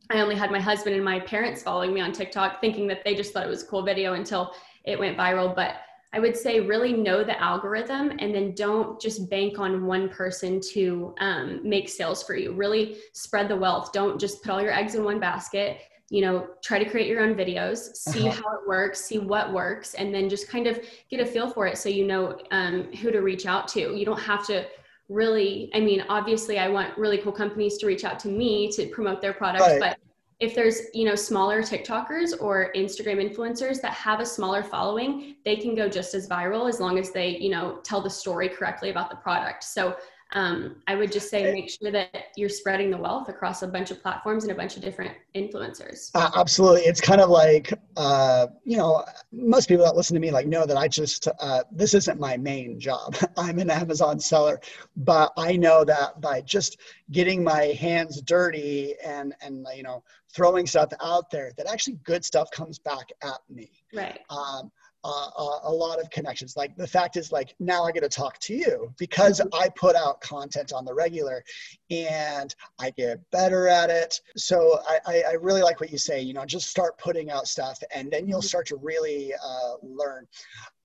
I 0.09 0.21
only 0.21 0.35
had 0.35 0.51
my 0.51 0.59
husband 0.59 0.95
and 0.95 1.05
my 1.05 1.19
parents 1.19 1.63
following 1.63 1.93
me 1.93 2.01
on 2.01 2.11
tiktok 2.11 2.59
thinking 2.59 2.87
that 2.87 3.03
they 3.05 3.15
just 3.15 3.31
thought 3.31 3.45
it 3.45 3.49
was 3.49 3.63
a 3.63 3.67
cool 3.67 3.83
video 3.83 4.13
until 4.13 4.53
it 4.85 4.97
went 4.99 5.17
viral. 5.17 5.55
But 5.55 5.75
I 6.13 6.19
would 6.19 6.37
say 6.37 6.59
really 6.59 6.93
know 6.93 7.23
the 7.23 7.39
algorithm 7.41 8.11
and 8.19 8.33
then 8.33 8.53
don't 8.53 9.01
just 9.01 9.29
bank 9.29 9.57
on 9.57 9.85
one 9.85 10.09
person 10.09 10.61
to 10.73 11.15
um, 11.19 11.59
make 11.67 11.89
sales 11.89 12.21
for 12.21 12.35
you. 12.35 12.53
Really 12.53 12.97
spread 13.13 13.47
the 13.49 13.55
wealth. 13.55 13.91
Don't 13.91 14.19
just 14.19 14.43
put 14.43 14.51
all 14.51 14.61
your 14.61 14.71
eggs 14.71 14.93
in 14.93 15.03
one 15.03 15.19
basket. 15.19 15.79
You 16.09 16.21
know, 16.21 16.47
try 16.63 16.77
to 16.77 16.87
create 16.87 17.07
your 17.07 17.21
own 17.21 17.33
videos, 17.33 17.95
see 17.95 18.27
uh-huh. 18.27 18.41
how 18.43 18.55
it 18.57 18.67
works, 18.67 19.01
see 19.01 19.17
what 19.17 19.51
works, 19.51 19.95
and 19.95 20.13
then 20.13 20.29
just 20.29 20.47
kind 20.47 20.67
of 20.67 20.79
get 21.09 21.19
a 21.19 21.25
feel 21.25 21.49
for 21.49 21.65
it 21.65 21.77
so 21.77 21.89
you 21.89 22.05
know 22.05 22.37
um, 22.51 22.83
who 23.01 23.09
to 23.09 23.21
reach 23.21 23.47
out 23.47 23.67
to. 23.69 23.95
You 23.97 24.05
don't 24.05 24.19
have 24.19 24.45
to 24.47 24.67
really, 25.09 25.71
I 25.73 25.79
mean, 25.79 26.03
obviously, 26.09 26.59
I 26.59 26.69
want 26.69 26.95
really 26.97 27.17
cool 27.17 27.31
companies 27.31 27.77
to 27.79 27.87
reach 27.87 28.03
out 28.03 28.19
to 28.19 28.27
me 28.27 28.71
to 28.73 28.85
promote 28.87 29.21
their 29.21 29.33
products, 29.33 29.63
right. 29.63 29.79
but 29.79 29.97
if 30.43 30.53
there's 30.53 30.81
you 30.93 31.05
know 31.05 31.15
smaller 31.15 31.61
tiktokers 31.61 32.33
or 32.41 32.71
instagram 32.75 33.17
influencers 33.17 33.81
that 33.81 33.93
have 33.93 34.19
a 34.19 34.25
smaller 34.25 34.61
following 34.61 35.35
they 35.45 35.55
can 35.55 35.73
go 35.73 35.87
just 35.87 36.13
as 36.13 36.27
viral 36.27 36.67
as 36.67 36.79
long 36.79 36.99
as 36.99 37.11
they 37.11 37.37
you 37.37 37.49
know 37.49 37.79
tell 37.83 38.01
the 38.01 38.09
story 38.09 38.49
correctly 38.49 38.89
about 38.89 39.09
the 39.09 39.15
product. 39.15 39.63
So 39.63 39.95
um, 40.33 40.77
I 40.87 40.95
would 40.95 41.11
just 41.11 41.29
say 41.29 41.53
make 41.53 41.69
sure 41.69 41.91
that 41.91 42.25
you're 42.35 42.49
spreading 42.49 42.89
the 42.89 42.97
wealth 42.97 43.29
across 43.29 43.61
a 43.61 43.67
bunch 43.67 43.91
of 43.91 44.01
platforms 44.01 44.43
and 44.43 44.51
a 44.51 44.55
bunch 44.55 44.75
of 44.75 44.81
different 44.81 45.13
influencers. 45.35 46.09
Uh, 46.15 46.31
absolutely. 46.35 46.81
It's 46.81 46.99
kind 46.99 47.21
of 47.21 47.29
like, 47.29 47.71
uh, 47.97 48.47
you 48.63 48.77
know, 48.77 49.05
most 49.31 49.67
people 49.67 49.85
that 49.85 49.95
listen 49.95 50.15
to 50.15 50.19
me 50.19 50.31
like 50.31 50.47
know 50.47 50.65
that 50.65 50.77
I 50.77 50.87
just, 50.87 51.27
uh, 51.39 51.63
this 51.71 51.93
isn't 51.93 52.19
my 52.19 52.35
main 52.37 52.79
job. 52.79 53.15
I'm 53.37 53.59
an 53.59 53.69
Amazon 53.69 54.19
seller, 54.19 54.59
but 54.97 55.31
I 55.37 55.55
know 55.55 55.83
that 55.85 56.19
by 56.19 56.41
just 56.41 56.79
getting 57.11 57.43
my 57.43 57.65
hands 57.65 58.21
dirty 58.21 58.95
and, 59.05 59.35
and, 59.41 59.67
you 59.75 59.83
know, 59.83 60.03
throwing 60.33 60.65
stuff 60.65 60.89
out 61.01 61.29
there, 61.29 61.51
that 61.57 61.67
actually 61.67 61.99
good 62.03 62.25
stuff 62.25 62.49
comes 62.51 62.79
back 62.79 63.07
at 63.23 63.39
me. 63.49 63.69
Right. 63.93 64.19
Um, 64.31 64.71
uh, 65.03 65.59
a 65.63 65.71
lot 65.71 65.99
of 65.99 66.09
connections. 66.09 66.55
Like 66.55 66.75
the 66.75 66.87
fact 66.87 67.17
is, 67.17 67.31
like 67.31 67.55
now 67.59 67.83
I 67.83 67.91
get 67.91 68.01
to 68.01 68.09
talk 68.09 68.39
to 68.39 68.53
you 68.53 68.93
because 68.97 69.41
I 69.53 69.69
put 69.69 69.95
out 69.95 70.21
content 70.21 70.71
on 70.73 70.85
the 70.85 70.93
regular, 70.93 71.43
and 71.89 72.53
I 72.79 72.91
get 72.91 73.19
better 73.31 73.67
at 73.67 73.89
it. 73.89 74.19
So 74.37 74.79
I, 75.05 75.23
I 75.29 75.33
really 75.33 75.61
like 75.61 75.79
what 75.79 75.91
you 75.91 75.97
say. 75.97 76.21
You 76.21 76.33
know, 76.33 76.45
just 76.45 76.69
start 76.69 76.97
putting 76.97 77.29
out 77.29 77.47
stuff, 77.47 77.79
and 77.93 78.11
then 78.11 78.27
you'll 78.27 78.41
start 78.41 78.67
to 78.67 78.77
really 78.77 79.33
uh, 79.33 79.73
learn. 79.81 80.27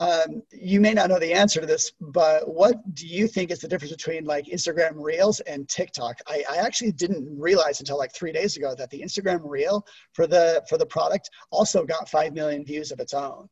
Um, 0.01 0.43
you 0.53 0.81
may 0.81 0.95
not 0.95 1.09
know 1.09 1.19
the 1.19 1.33
answer 1.33 1.61
to 1.61 1.67
this, 1.67 1.93
but 2.01 2.49
what 2.53 2.95
do 2.95 3.07
you 3.07 3.27
think 3.27 3.51
is 3.51 3.61
the 3.61 3.69
difference 3.69 3.93
between 3.93 4.25
like 4.25 4.47
Instagram 4.47 4.93
Reels 4.97 5.41
and 5.41 5.69
TikTok? 5.69 6.19
I, 6.27 6.45
I 6.51 6.57
actually 6.59 6.93
didn't 6.93 7.39
realize 7.39 7.81
until 7.81 7.99
like 7.99 8.15
three 8.15 8.33
days 8.33 8.57
ago 8.57 8.75
that 8.77 8.91
the 8.91 9.01
Instagram 9.01 9.41
Reel 9.43 9.85
for 10.13 10.27
the 10.27 10.63
for 10.69 10.79
the 10.79 10.87
product 10.87 11.31
also 11.51 11.85
got 11.85 12.09
five 12.09 12.33
million 12.33 12.65
views 12.65 12.93
of 12.93 13.01
its 13.01 13.15
own. 13.15 13.49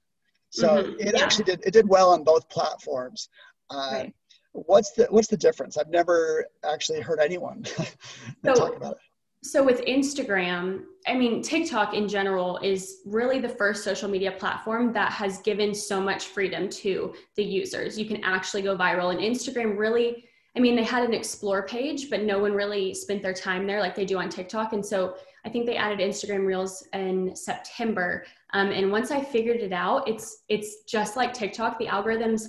So 0.51 0.69
mm-hmm. 0.69 1.01
it 1.01 1.15
yeah. 1.15 1.23
actually 1.23 1.45
did 1.45 1.63
it 1.65 1.73
did 1.73 1.89
well 1.89 2.11
on 2.11 2.25
both 2.25 2.49
platforms. 2.49 3.29
Uh, 3.71 3.91
right. 3.93 4.15
What's 4.53 4.93
the 4.93 5.07
what's 5.11 5.29
the 5.29 5.37
difference? 5.37 5.77
I've 5.77 5.91
never 5.91 6.47
actually 6.65 7.01
heard 7.01 7.21
anyone 7.21 7.65
so, 8.45 8.55
talk 8.55 8.77
about 8.77 8.93
it. 8.93 8.99
So 9.43 9.63
with 9.63 9.83
Instagram, 9.83 10.85
I 11.07 11.15
mean 11.15 11.43
TikTok 11.43 11.95
in 11.95 12.09
general 12.09 12.59
is 12.63 13.03
really 13.05 13.39
the 13.39 13.49
first 13.49 13.85
social 13.85 14.09
media 14.09 14.33
platform 14.33 14.93
that 14.95 15.13
has 15.13 15.39
given 15.39 15.75
so 15.75 16.01
much 16.01 16.27
freedom 16.27 16.69
to 16.71 17.15
the 17.37 17.45
users. 17.45 17.99
You 17.99 18.07
can 18.07 18.23
actually 18.25 18.63
go 18.63 18.77
viral, 18.77 19.11
and 19.11 19.21
Instagram 19.21 19.77
really. 19.79 20.25
I 20.57 20.59
mean, 20.59 20.75
they 20.75 20.85
had 20.85 21.05
an 21.05 21.13
explore 21.13 21.67
page, 21.67 22.09
but 22.09 22.23
no 22.23 22.39
one 22.39 22.55
really 22.55 22.95
spent 22.95 23.23
their 23.23 23.35
time 23.35 23.67
there 23.67 23.79
like 23.79 23.95
they 23.95 24.07
do 24.07 24.17
on 24.17 24.31
TikTok. 24.31 24.73
And 24.73 24.85
so 24.85 25.17
I 25.47 25.49
think 25.49 25.65
they 25.65 25.77
added 25.77 26.01
Instagram 26.01 26.45
Reels 26.45 26.87
in 26.93 27.35
September. 27.37 28.25
Um, 28.53 28.71
and 28.71 28.91
once 28.91 29.13
I 29.13 29.23
figured 29.23 29.61
it 29.61 29.73
out, 29.73 30.07
it's 30.09 30.43
it's 30.49 30.83
just 30.85 31.17
like 31.17 31.33
TikTok. 31.33 31.79
The 31.79 31.87
algorithms 31.87 32.49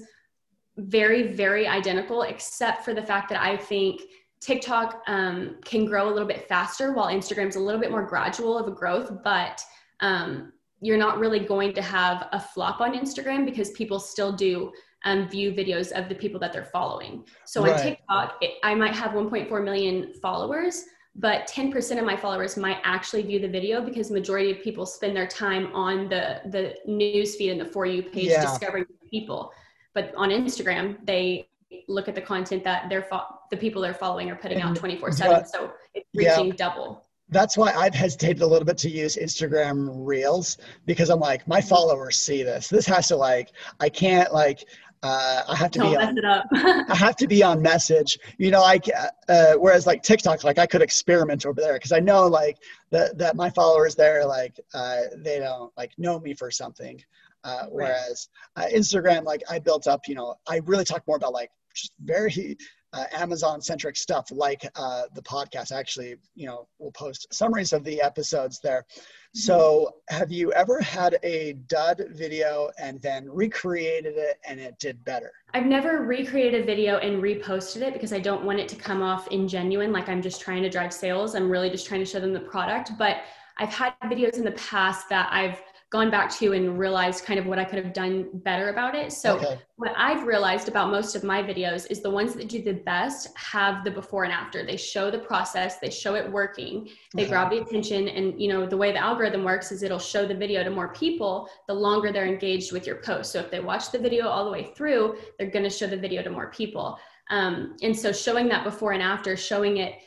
very 0.77 1.27
very 1.27 1.67
identical, 1.67 2.23
except 2.23 2.83
for 2.83 2.93
the 2.95 3.01
fact 3.01 3.29
that 3.29 3.41
I 3.41 3.55
think 3.55 4.01
TikTok 4.39 5.03
um, 5.07 5.57
can 5.63 5.85
grow 5.85 6.09
a 6.09 6.11
little 6.11 6.27
bit 6.27 6.47
faster, 6.47 6.93
while 6.93 7.07
Instagram's 7.07 7.55
a 7.55 7.59
little 7.59 7.79
bit 7.79 7.91
more 7.91 8.03
gradual 8.03 8.57
of 8.57 8.67
a 8.67 8.71
growth. 8.71 9.11
But 9.23 9.61
um, 9.99 10.53
you're 10.81 10.97
not 10.97 11.19
really 11.19 11.39
going 11.39 11.73
to 11.73 11.81
have 11.83 12.27
a 12.31 12.39
flop 12.39 12.81
on 12.81 12.93
Instagram 12.93 13.45
because 13.45 13.71
people 13.71 13.99
still 13.99 14.31
do 14.31 14.71
um, 15.05 15.29
view 15.29 15.51
videos 15.51 15.91
of 15.91 16.09
the 16.09 16.15
people 16.15 16.39
that 16.39 16.51
they're 16.51 16.65
following. 16.65 17.25
So 17.45 17.63
right. 17.63 17.73
on 17.73 17.81
TikTok, 17.81 18.37
it, 18.41 18.55
I 18.63 18.73
might 18.73 18.93
have 18.93 19.11
1.4 19.11 19.63
million 19.63 20.13
followers, 20.21 20.83
but 21.17 21.47
10% 21.47 21.97
of 21.97 22.05
my 22.05 22.15
followers 22.15 22.57
might 22.57 22.77
actually 22.83 23.23
view 23.23 23.39
the 23.39 23.47
video 23.47 23.81
because 23.81 24.11
majority 24.11 24.51
of 24.51 24.61
people 24.61 24.85
spend 24.85 25.15
their 25.15 25.27
time 25.27 25.73
on 25.73 26.07
the 26.09 26.41
the 26.45 26.75
news 26.85 27.35
feed 27.35 27.51
and 27.51 27.59
the 27.59 27.65
for 27.65 27.85
you 27.85 28.03
page 28.03 28.29
yeah. 28.29 28.41
discovering 28.41 28.85
people 29.09 29.51
but 29.93 30.13
on 30.15 30.29
instagram 30.29 30.97
they 31.05 31.49
look 31.87 32.07
at 32.07 32.15
the 32.15 32.21
content 32.21 32.63
that 32.63 32.87
they're 32.89 33.03
fo- 33.03 33.39
the 33.51 33.57
people 33.57 33.81
they're 33.81 33.93
following 33.93 34.29
are 34.29 34.35
putting 34.35 34.61
and, 34.61 34.69
out 34.69 34.75
24 34.75 35.11
7 35.11 35.45
so 35.45 35.71
it's 35.93 36.07
reaching 36.15 36.47
yeah. 36.47 36.53
double 36.55 37.03
that's 37.29 37.57
why 37.57 37.73
I've 37.73 37.93
hesitated 37.93 38.41
a 38.41 38.47
little 38.47 38.65
bit 38.65 38.77
to 38.79 38.89
use 38.89 39.17
Instagram 39.17 39.89
Reels 39.91 40.57
because 40.85 41.09
I'm 41.09 41.19
like, 41.19 41.45
my 41.45 41.59
followers 41.59 42.15
see 42.15 42.41
this. 42.41 42.69
This 42.69 42.85
has 42.85 43.09
to 43.09 43.17
like, 43.17 43.51
I 43.81 43.89
can't 43.89 44.33
like, 44.33 44.63
uh, 45.03 45.43
I 45.47 45.55
have 45.55 45.71
to 45.71 45.79
Don't 45.79 46.15
be 46.15 46.25
on, 46.25 46.85
I 46.89 46.95
have 46.95 47.15
to 47.17 47.27
be 47.27 47.43
on 47.43 47.61
message, 47.61 48.17
you 48.37 48.51
know, 48.51 48.61
like, 48.61 48.85
uh, 49.29 49.53
whereas 49.53 49.85
like 49.85 50.03
TikTok, 50.03 50.43
like 50.43 50.57
I 50.57 50.65
could 50.65 50.81
experiment 50.81 51.45
over 51.45 51.61
there. 51.61 51.77
Cause 51.79 51.91
I 51.91 51.99
know 51.99 52.27
like 52.27 52.57
that, 52.89 53.17
that 53.17 53.35
my 53.35 53.49
followers 53.49 53.95
there, 53.95 54.25
like, 54.25 54.59
uh, 54.73 55.01
they 55.17 55.39
don't 55.39 55.71
like 55.77 55.91
know 55.97 56.19
me 56.19 56.33
for 56.33 56.49
something. 56.49 57.01
Uh, 57.43 57.65
whereas 57.69 58.29
uh, 58.55 58.65
Instagram, 58.73 59.23
like 59.23 59.43
I 59.49 59.59
built 59.59 59.87
up, 59.87 60.07
you 60.07 60.15
know, 60.15 60.35
I 60.47 60.61
really 60.65 60.83
talk 60.83 61.07
more 61.07 61.17
about 61.17 61.33
like 61.33 61.51
just 61.73 61.93
very 62.03 62.57
uh, 62.93 63.05
Amazon 63.13 63.61
centric 63.61 63.95
stuff 63.95 64.31
like 64.31 64.69
uh, 64.75 65.03
the 65.13 65.21
podcast. 65.21 65.71
Actually, 65.71 66.15
you 66.35 66.47
know, 66.47 66.67
we'll 66.79 66.91
post 66.91 67.27
summaries 67.33 67.73
of 67.73 67.83
the 67.83 68.01
episodes 68.01 68.59
there. 68.61 68.81
Mm-hmm. 68.81 69.39
So, 69.39 69.95
have 70.09 70.31
you 70.31 70.53
ever 70.53 70.81
had 70.81 71.17
a 71.23 71.53
dud 71.67 72.05
video 72.11 72.69
and 72.79 73.01
then 73.01 73.29
recreated 73.29 74.15
it 74.17 74.37
and 74.47 74.59
it 74.59 74.79
did 74.79 75.03
better? 75.03 75.31
I've 75.53 75.65
never 75.65 76.03
recreated 76.03 76.63
a 76.63 76.65
video 76.65 76.97
and 76.97 77.21
reposted 77.21 77.81
it 77.81 77.93
because 77.93 78.13
I 78.13 78.19
don't 78.19 78.45
want 78.45 78.59
it 78.59 78.67
to 78.69 78.75
come 78.75 79.01
off 79.01 79.29
ingenuine, 79.29 79.91
like 79.91 80.09
I'm 80.09 80.21
just 80.21 80.41
trying 80.41 80.63
to 80.63 80.69
drive 80.69 80.93
sales. 80.93 81.35
I'm 81.35 81.49
really 81.49 81.69
just 81.69 81.87
trying 81.87 82.01
to 82.01 82.05
show 82.05 82.19
them 82.19 82.33
the 82.33 82.39
product. 82.39 82.91
But 82.97 83.17
I've 83.59 83.69
had 83.69 83.93
videos 84.05 84.37
in 84.37 84.43
the 84.43 84.51
past 84.51 85.09
that 85.09 85.29
I've 85.31 85.61
gone 85.89 86.11
back 86.11 86.29
to 86.29 86.51
and 86.51 86.77
realized 86.77 87.23
kind 87.23 87.39
of 87.39 87.45
what 87.45 87.57
I 87.57 87.63
could 87.63 87.81
have 87.81 87.93
done 87.93 88.27
better 88.33 88.69
about 88.69 88.93
it. 88.93 89.13
So 89.13 89.37
okay. 89.37 89.57
what 89.77 89.93
I've 89.95 90.27
realized 90.27 90.67
about 90.67 90.91
most 90.91 91.15
of 91.15 91.23
my 91.23 91.41
videos 91.41 91.89
is 91.89 92.01
the 92.01 92.09
ones 92.09 92.33
that 92.33 92.49
do 92.49 92.61
the 92.61 92.73
best 92.73 93.29
have 93.37 93.85
the 93.85 93.91
before 93.91 94.25
and 94.25 94.33
after. 94.33 94.65
They 94.65 94.75
show 94.75 95.09
the 95.09 95.19
process, 95.19 95.79
they 95.79 95.89
show 95.89 96.15
it 96.15 96.29
working, 96.29 96.89
they 97.13 97.23
okay. 97.23 97.31
grab 97.31 97.51
the 97.51 97.59
attention 97.59 98.09
and 98.09 98.39
you 98.41 98.49
know 98.49 98.65
the 98.65 98.75
way 98.75 98.91
the 98.91 98.97
algorithm 98.97 99.45
works 99.45 99.71
is 99.71 99.81
it'll 99.81 99.97
show 99.97 100.27
the 100.27 100.35
video 100.35 100.61
to 100.61 100.69
more 100.69 100.89
people 100.89 101.49
the 101.67 101.73
longer 101.73 102.11
they're 102.11 102.27
engaged 102.27 102.73
with 102.73 102.85
your 102.85 102.97
post. 102.97 103.31
So 103.31 103.39
if 103.39 103.49
they 103.49 103.61
watch 103.61 103.89
the 103.91 103.99
video 103.99 104.27
all 104.27 104.43
the 104.43 104.51
way 104.51 104.71
through, 104.75 105.17
they're 105.39 105.49
going 105.49 105.63
to 105.63 105.69
show 105.69 105.87
the 105.87 105.97
video 105.97 106.21
to 106.21 106.29
more 106.29 106.51
people. 106.51 106.99
Um, 107.29 107.77
and 107.81 107.97
so 107.97 108.11
showing 108.11 108.49
that 108.49 108.65
before 108.65 108.91
and 108.91 109.01
after, 109.01 109.37
showing 109.37 109.77
it 109.77 109.99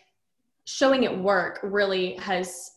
showing 0.67 1.05
it 1.05 1.19
work 1.19 1.59
really 1.63 2.17
has 2.17 2.73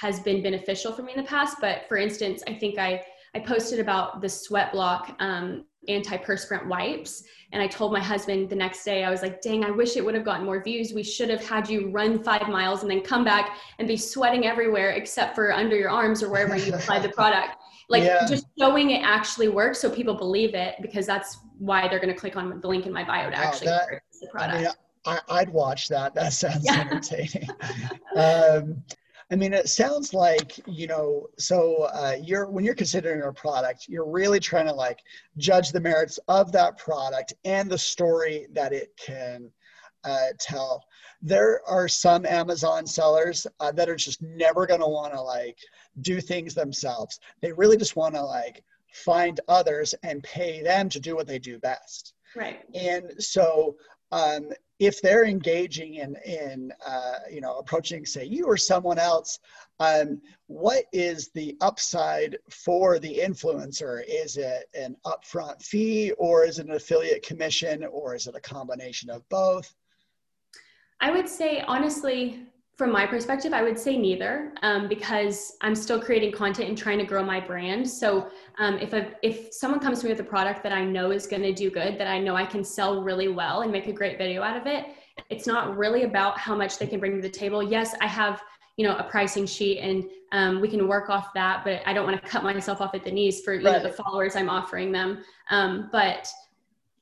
has 0.00 0.20
been 0.20 0.42
beneficial 0.42 0.92
for 0.92 1.02
me 1.02 1.12
in 1.12 1.18
the 1.18 1.28
past. 1.28 1.56
But 1.60 1.86
for 1.88 1.96
instance, 1.96 2.42
I 2.46 2.54
think 2.54 2.78
I 2.78 3.02
I 3.34 3.40
posted 3.40 3.78
about 3.78 4.20
the 4.20 4.28
sweat 4.28 4.72
block 4.72 5.14
um, 5.20 5.64
antiperspirant 5.88 6.66
wipes, 6.66 7.24
and 7.52 7.62
I 7.62 7.66
told 7.66 7.92
my 7.92 8.00
husband 8.00 8.48
the 8.48 8.56
next 8.56 8.84
day 8.84 9.04
I 9.04 9.10
was 9.10 9.22
like, 9.22 9.40
"Dang, 9.42 9.64
I 9.64 9.70
wish 9.70 9.96
it 9.96 10.04
would 10.04 10.14
have 10.14 10.24
gotten 10.24 10.46
more 10.46 10.62
views. 10.62 10.92
We 10.92 11.02
should 11.02 11.30
have 11.30 11.46
had 11.46 11.68
you 11.68 11.90
run 11.90 12.22
five 12.22 12.48
miles 12.48 12.82
and 12.82 12.90
then 12.90 13.02
come 13.02 13.24
back 13.24 13.58
and 13.78 13.86
be 13.88 13.96
sweating 13.96 14.46
everywhere 14.46 14.90
except 14.90 15.34
for 15.34 15.52
under 15.52 15.76
your 15.76 15.90
arms 15.90 16.22
or 16.22 16.30
wherever 16.30 16.56
you 16.56 16.74
apply 16.74 17.00
the 17.00 17.08
product." 17.20 17.56
Like 17.90 18.04
yeah. 18.04 18.26
just 18.26 18.46
showing 18.58 18.90
it 18.90 19.02
actually 19.02 19.48
works 19.48 19.80
so 19.80 19.88
people 19.88 20.14
believe 20.14 20.54
it 20.54 20.74
because 20.82 21.06
that's 21.06 21.38
why 21.58 21.88
they're 21.88 21.98
going 21.98 22.12
to 22.12 22.20
click 22.20 22.36
on 22.36 22.60
the 22.60 22.68
link 22.68 22.84
in 22.84 22.92
my 22.92 23.02
bio 23.02 23.30
to 23.30 23.36
wow, 23.36 23.42
actually 23.42 23.68
that, 23.68 23.88
purchase 23.88 24.20
the 24.20 24.28
product. 24.28 24.76
I 25.06 25.12
mean, 25.12 25.20
I, 25.28 25.40
would 25.40 25.50
watch 25.50 25.88
that. 25.88 26.14
That 26.14 26.32
sounds 26.32 26.64
yeah. 26.64 26.80
entertaining. 26.80 27.48
um, 28.16 28.82
I 29.30 29.36
mean, 29.36 29.52
it 29.52 29.68
sounds 29.68 30.14
like 30.14 30.58
you 30.66 30.86
know. 30.86 31.28
So 31.38 31.88
uh, 31.92 32.16
you're 32.22 32.46
when 32.46 32.64
you're 32.64 32.74
considering 32.74 33.22
a 33.22 33.32
product, 33.32 33.86
you're 33.88 34.08
really 34.08 34.40
trying 34.40 34.66
to 34.66 34.72
like 34.72 35.00
judge 35.36 35.70
the 35.70 35.80
merits 35.80 36.18
of 36.28 36.50
that 36.52 36.78
product 36.78 37.34
and 37.44 37.70
the 37.70 37.78
story 37.78 38.46
that 38.54 38.72
it 38.72 38.90
can 38.96 39.50
uh, 40.04 40.28
tell. 40.40 40.84
There 41.20 41.60
are 41.68 41.88
some 41.88 42.24
Amazon 42.24 42.86
sellers 42.86 43.46
uh, 43.60 43.72
that 43.72 43.88
are 43.88 43.96
just 43.96 44.22
never 44.22 44.66
going 44.66 44.80
to 44.80 44.86
want 44.86 45.12
to 45.12 45.20
like 45.20 45.58
do 46.00 46.20
things 46.20 46.54
themselves. 46.54 47.18
They 47.42 47.52
really 47.52 47.76
just 47.76 47.96
want 47.96 48.14
to 48.14 48.22
like 48.22 48.62
find 48.92 49.40
others 49.48 49.94
and 50.02 50.22
pay 50.22 50.62
them 50.62 50.88
to 50.88 51.00
do 51.00 51.14
what 51.14 51.26
they 51.26 51.38
do 51.38 51.58
best. 51.58 52.14
Right. 52.34 52.60
And 52.74 53.12
so 53.18 53.76
um, 54.12 54.50
if 54.78 55.02
they're 55.02 55.24
engaging 55.24 55.94
in 55.94 56.16
in 56.24 56.72
uh, 56.86 57.18
you 57.30 57.40
know 57.40 57.58
approaching 57.58 58.06
say 58.06 58.24
you 58.24 58.46
or 58.46 58.56
someone 58.56 58.98
else 58.98 59.38
um, 59.80 60.20
what 60.48 60.84
is 60.92 61.30
the 61.34 61.56
upside 61.60 62.36
for 62.50 62.98
the 62.98 63.20
influencer? 63.24 64.02
Is 64.08 64.36
it 64.36 64.68
an 64.74 64.96
upfront 65.06 65.62
fee 65.62 66.12
or 66.18 66.44
is 66.44 66.58
it 66.58 66.66
an 66.66 66.72
affiliate 66.72 67.22
commission 67.22 67.84
or 67.84 68.14
is 68.14 68.26
it 68.26 68.34
a 68.34 68.40
combination 68.40 69.08
of 69.08 69.28
both? 69.28 69.72
I 71.00 71.12
would 71.12 71.28
say 71.28 71.60
honestly 71.60 72.40
from 72.78 72.92
my 72.92 73.04
perspective, 73.04 73.52
I 73.52 73.62
would 73.64 73.76
say 73.76 73.98
neither, 73.98 74.52
um, 74.62 74.86
because 74.86 75.56
I'm 75.62 75.74
still 75.74 76.00
creating 76.00 76.30
content 76.30 76.68
and 76.68 76.78
trying 76.78 76.98
to 76.98 77.04
grow 77.04 77.24
my 77.24 77.40
brand. 77.40 77.90
So 77.90 78.30
um, 78.60 78.78
if 78.78 78.92
a, 78.92 79.10
if 79.20 79.52
someone 79.52 79.80
comes 79.80 79.98
to 79.98 80.06
me 80.06 80.12
with 80.12 80.20
a 80.20 80.24
product 80.24 80.62
that 80.62 80.70
I 80.70 80.84
know 80.84 81.10
is 81.10 81.26
going 81.26 81.42
to 81.42 81.52
do 81.52 81.70
good, 81.70 81.98
that 81.98 82.06
I 82.06 82.20
know 82.20 82.36
I 82.36 82.46
can 82.46 82.62
sell 82.62 83.02
really 83.02 83.26
well 83.26 83.62
and 83.62 83.72
make 83.72 83.88
a 83.88 83.92
great 83.92 84.16
video 84.16 84.42
out 84.42 84.56
of 84.56 84.68
it, 84.68 84.86
it's 85.28 85.44
not 85.44 85.76
really 85.76 86.04
about 86.04 86.38
how 86.38 86.54
much 86.54 86.78
they 86.78 86.86
can 86.86 87.00
bring 87.00 87.16
to 87.16 87.20
the 87.20 87.28
table. 87.28 87.64
Yes, 87.64 87.96
I 88.00 88.06
have 88.06 88.40
you 88.76 88.86
know 88.86 88.96
a 88.96 89.02
pricing 89.02 89.44
sheet 89.44 89.80
and 89.80 90.04
um, 90.30 90.60
we 90.60 90.68
can 90.68 90.86
work 90.86 91.10
off 91.10 91.34
that, 91.34 91.64
but 91.64 91.82
I 91.84 91.92
don't 91.92 92.06
want 92.06 92.22
to 92.22 92.28
cut 92.28 92.44
myself 92.44 92.80
off 92.80 92.94
at 92.94 93.02
the 93.02 93.10
knees 93.10 93.40
for 93.40 93.54
you 93.54 93.66
right. 93.66 93.82
know 93.82 93.88
the 93.90 93.92
followers 93.92 94.36
I'm 94.36 94.48
offering 94.48 94.92
them. 94.92 95.24
Um, 95.50 95.88
but 95.90 96.28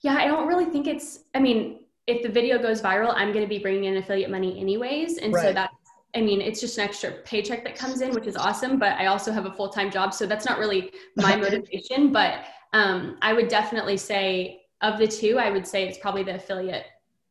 yeah, 0.00 0.14
I 0.14 0.26
don't 0.26 0.49
really 0.49 0.64
think 0.64 0.87
it's. 0.87 1.25
I 1.35 1.40
mean, 1.40 1.80
if 2.07 2.23
the 2.23 2.29
video 2.29 2.59
goes 2.59 2.81
viral, 2.81 3.13
I'm 3.17 3.33
going 3.33 3.45
to 3.45 3.49
be 3.49 3.59
bringing 3.59 3.85
in 3.85 3.97
affiliate 3.97 4.31
money 4.31 4.59
anyways. 4.61 5.19
And 5.19 5.33
right. 5.33 5.43
so 5.49 5.53
that's, 5.53 5.75
I 6.15 6.21
mean, 6.21 6.41
it's 6.41 6.61
just 6.61 6.79
an 6.79 6.85
extra 6.85 7.13
paycheck 7.25 7.65
that 7.65 7.77
comes 7.77 8.01
in, 8.01 8.15
which 8.15 8.27
is 8.27 8.37
awesome. 8.37 8.79
But 8.79 8.93
I 8.93 9.07
also 9.07 9.33
have 9.33 9.47
a 9.47 9.53
full 9.53 9.69
time 9.69 9.91
job. 9.91 10.15
So 10.15 10.27
that's 10.27 10.47
not 10.47 10.59
really 10.59 10.93
my 11.17 11.37
motivation. 11.45 12.13
But 12.13 12.45
um, 12.73 13.19
I 13.23 13.33
would 13.33 13.49
definitely 13.49 13.97
say, 13.97 14.63
of 14.83 14.99
the 14.99 15.09
two, 15.09 15.39
I 15.39 15.51
would 15.51 15.67
say 15.67 15.89
it's 15.89 15.99
probably 15.99 16.23
the 16.23 16.37
affiliate, 16.37 16.87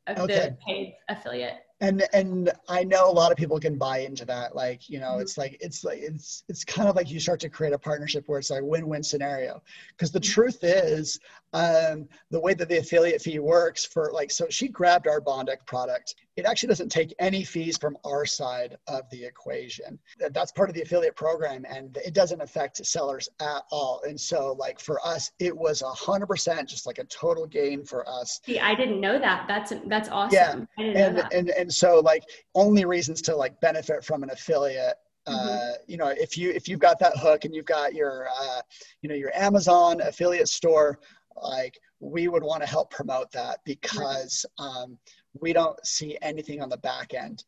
of 0.08 0.18
okay. 0.20 0.50
the 0.50 0.58
paid 0.68 0.96
affiliate. 1.10 1.58
and 1.82 2.08
and 2.14 2.52
i 2.70 2.84
know 2.86 3.10
a 3.10 3.12
lot 3.12 3.32
of 3.34 3.38
people 3.38 3.60
can 3.60 3.78
buy 3.78 3.98
into 4.00 4.24
that 4.24 4.56
like 4.56 4.90
you 4.90 4.98
know 4.98 5.16
Mhm. 5.18 5.22
it's 5.22 5.38
like 5.38 5.58
it's 5.60 5.84
like 5.84 6.00
it's 6.00 6.44
it's 6.48 6.64
kind 6.64 6.88
of 6.88 6.96
like 6.96 7.10
you 7.12 7.20
start 7.20 7.40
to 7.42 7.50
create 7.50 7.74
a 7.74 7.78
partnership 7.78 8.24
where 8.28 8.40
it's 8.40 8.50
like 8.50 8.64
win-win 8.64 9.04
scenario 9.04 9.62
because 9.90 10.10
the 10.12 10.20
Mhm. 10.20 10.34
truth 10.34 10.60
is 10.64 11.20
um 11.56 12.08
the 12.32 12.40
way 12.40 12.54
that 12.54 12.68
the 12.68 12.78
affiliate 12.78 13.22
fee 13.22 13.40
works 13.40 13.86
for 13.86 14.12
like 14.14 14.30
so 14.30 14.46
she 14.50 14.68
grabbed 14.68 15.08
our 15.08 15.22
bondic 15.22 15.66
product 15.66 16.16
it 16.36 16.44
actually 16.46 16.68
doesn't 16.68 16.90
take 16.90 17.16
any 17.20 17.46
fees 17.46 17.78
from 17.78 17.98
our 18.06 18.26
side 18.26 18.76
of 18.88 19.10
the 19.10 19.24
equation 19.24 19.98
that's 20.32 20.52
part 20.52 20.70
of 20.70 20.76
the 20.76 20.82
affiliate 20.82 21.16
program 21.16 21.66
and 21.70 21.98
it 22.06 22.14
doesn't 22.14 22.42
affect 22.42 22.86
sellers 22.86 23.30
at 23.40 23.64
all 23.72 24.02
and 24.06 24.20
so 24.20 24.56
like 24.60 24.80
for 24.80 25.00
us 25.08 25.32
it 25.40 25.56
was 25.56 25.82
a 25.82 25.90
hundred 25.90 26.28
percent 26.28 26.68
just 26.68 26.86
like 26.86 26.98
a 26.98 27.06
total 27.06 27.46
gain 27.48 27.86
for 27.86 28.08
us 28.10 28.42
See, 28.46 28.60
I 28.60 28.76
didn't 28.76 29.00
know 29.00 29.18
that. 29.18 29.46
That's 29.48 29.72
that's 29.88 30.10
awesome. 30.10 30.34
Yeah, 30.34 30.66
I 30.78 30.82
didn't 30.84 31.16
know 31.16 31.22
and 31.32 31.34
and 31.34 31.50
and 31.52 31.74
so 31.74 32.00
like 32.00 32.24
only 32.54 32.84
reasons 32.86 33.22
to 33.24 33.36
like 33.36 33.60
benefit 33.62 34.04
from 34.04 34.24
an 34.24 34.30
affiliate 34.30 34.96
uh 35.28 35.32
Mm-hmm. 35.32 35.92
you 35.92 35.98
know 35.98 36.08
if 36.08 36.38
you 36.38 36.52
if 36.52 36.68
you've 36.68 36.80
got 36.80 37.00
that 37.00 37.18
hook 37.18 37.46
and 37.46 37.56
you've 37.56 37.66
got 37.66 37.96
your 37.96 38.28
uh 38.40 38.62
you 39.02 39.10
know 39.10 39.16
your 39.16 39.36
amazon 39.36 40.02
affiliate 40.02 40.48
store 40.48 41.00
like 41.36 41.80
we 42.00 42.28
would 42.28 42.44
want 42.44 42.62
to 42.62 42.70
help 42.70 42.90
promote 42.92 43.32
that 43.32 43.60
because 43.66 44.46
um 44.60 44.98
we 45.42 45.54
don't 45.54 45.84
see 45.86 46.18
anything 46.22 46.62
on 46.62 46.70
the 46.70 46.78
back 46.78 47.14
end 47.14 47.44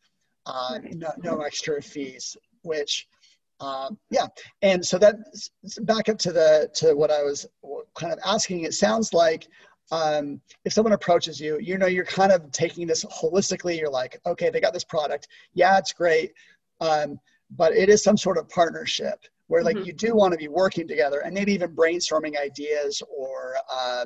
uh 0.46 0.79
no 0.91 1.12
no 1.17 1.41
extra 1.41 1.82
fees 1.82 2.36
which 2.63 3.08
um 3.60 3.98
yeah 4.10 4.27
and 4.62 4.86
so 4.86 4.98
that 4.98 5.15
back 5.82 6.10
up 6.10 6.17
to 6.17 6.32
the 6.32 6.70
to 6.74 6.94
what 6.94 7.12
i 7.12 7.24
was 7.24 7.46
kind 7.96 8.13
of 8.13 8.20
asking 8.25 8.63
it 8.63 8.74
sounds 8.74 9.13
like 9.13 9.48
um, 9.91 10.41
if 10.65 10.74
someone 10.74 10.94
approaches 10.94 11.39
you, 11.39 11.60
you 11.62 11.77
know, 11.77 11.88
you're 11.88 12.06
kind 12.06 12.32
of 12.32 12.51
taking 12.51 12.88
this 12.88 13.06
holistically. 13.06 13.79
You're 13.79 13.89
like, 13.89 14.20
okay, 14.25 14.50
they 14.50 14.60
got 14.60 14.74
this 14.74 14.84
product. 14.84 15.27
Yeah, 15.53 15.77
it's 15.77 15.94
great. 15.94 16.34
Um, 16.82 17.20
but 17.51 17.74
it 17.74 17.89
is 17.89 18.03
some 18.03 18.17
sort 18.17 18.38
of 18.38 18.50
partnership 18.50 19.20
where 19.47 19.63
like 19.63 19.77
Mhm. 19.77 19.85
you 19.85 19.93
do 19.93 20.15
want 20.15 20.31
to 20.33 20.37
be 20.37 20.47
working 20.47 20.87
together 20.87 21.19
and 21.19 21.33
maybe 21.33 21.53
even 21.53 21.75
brainstorming 21.75 22.39
ideas 22.39 23.01
or 23.09 23.55
uh, 23.71 24.05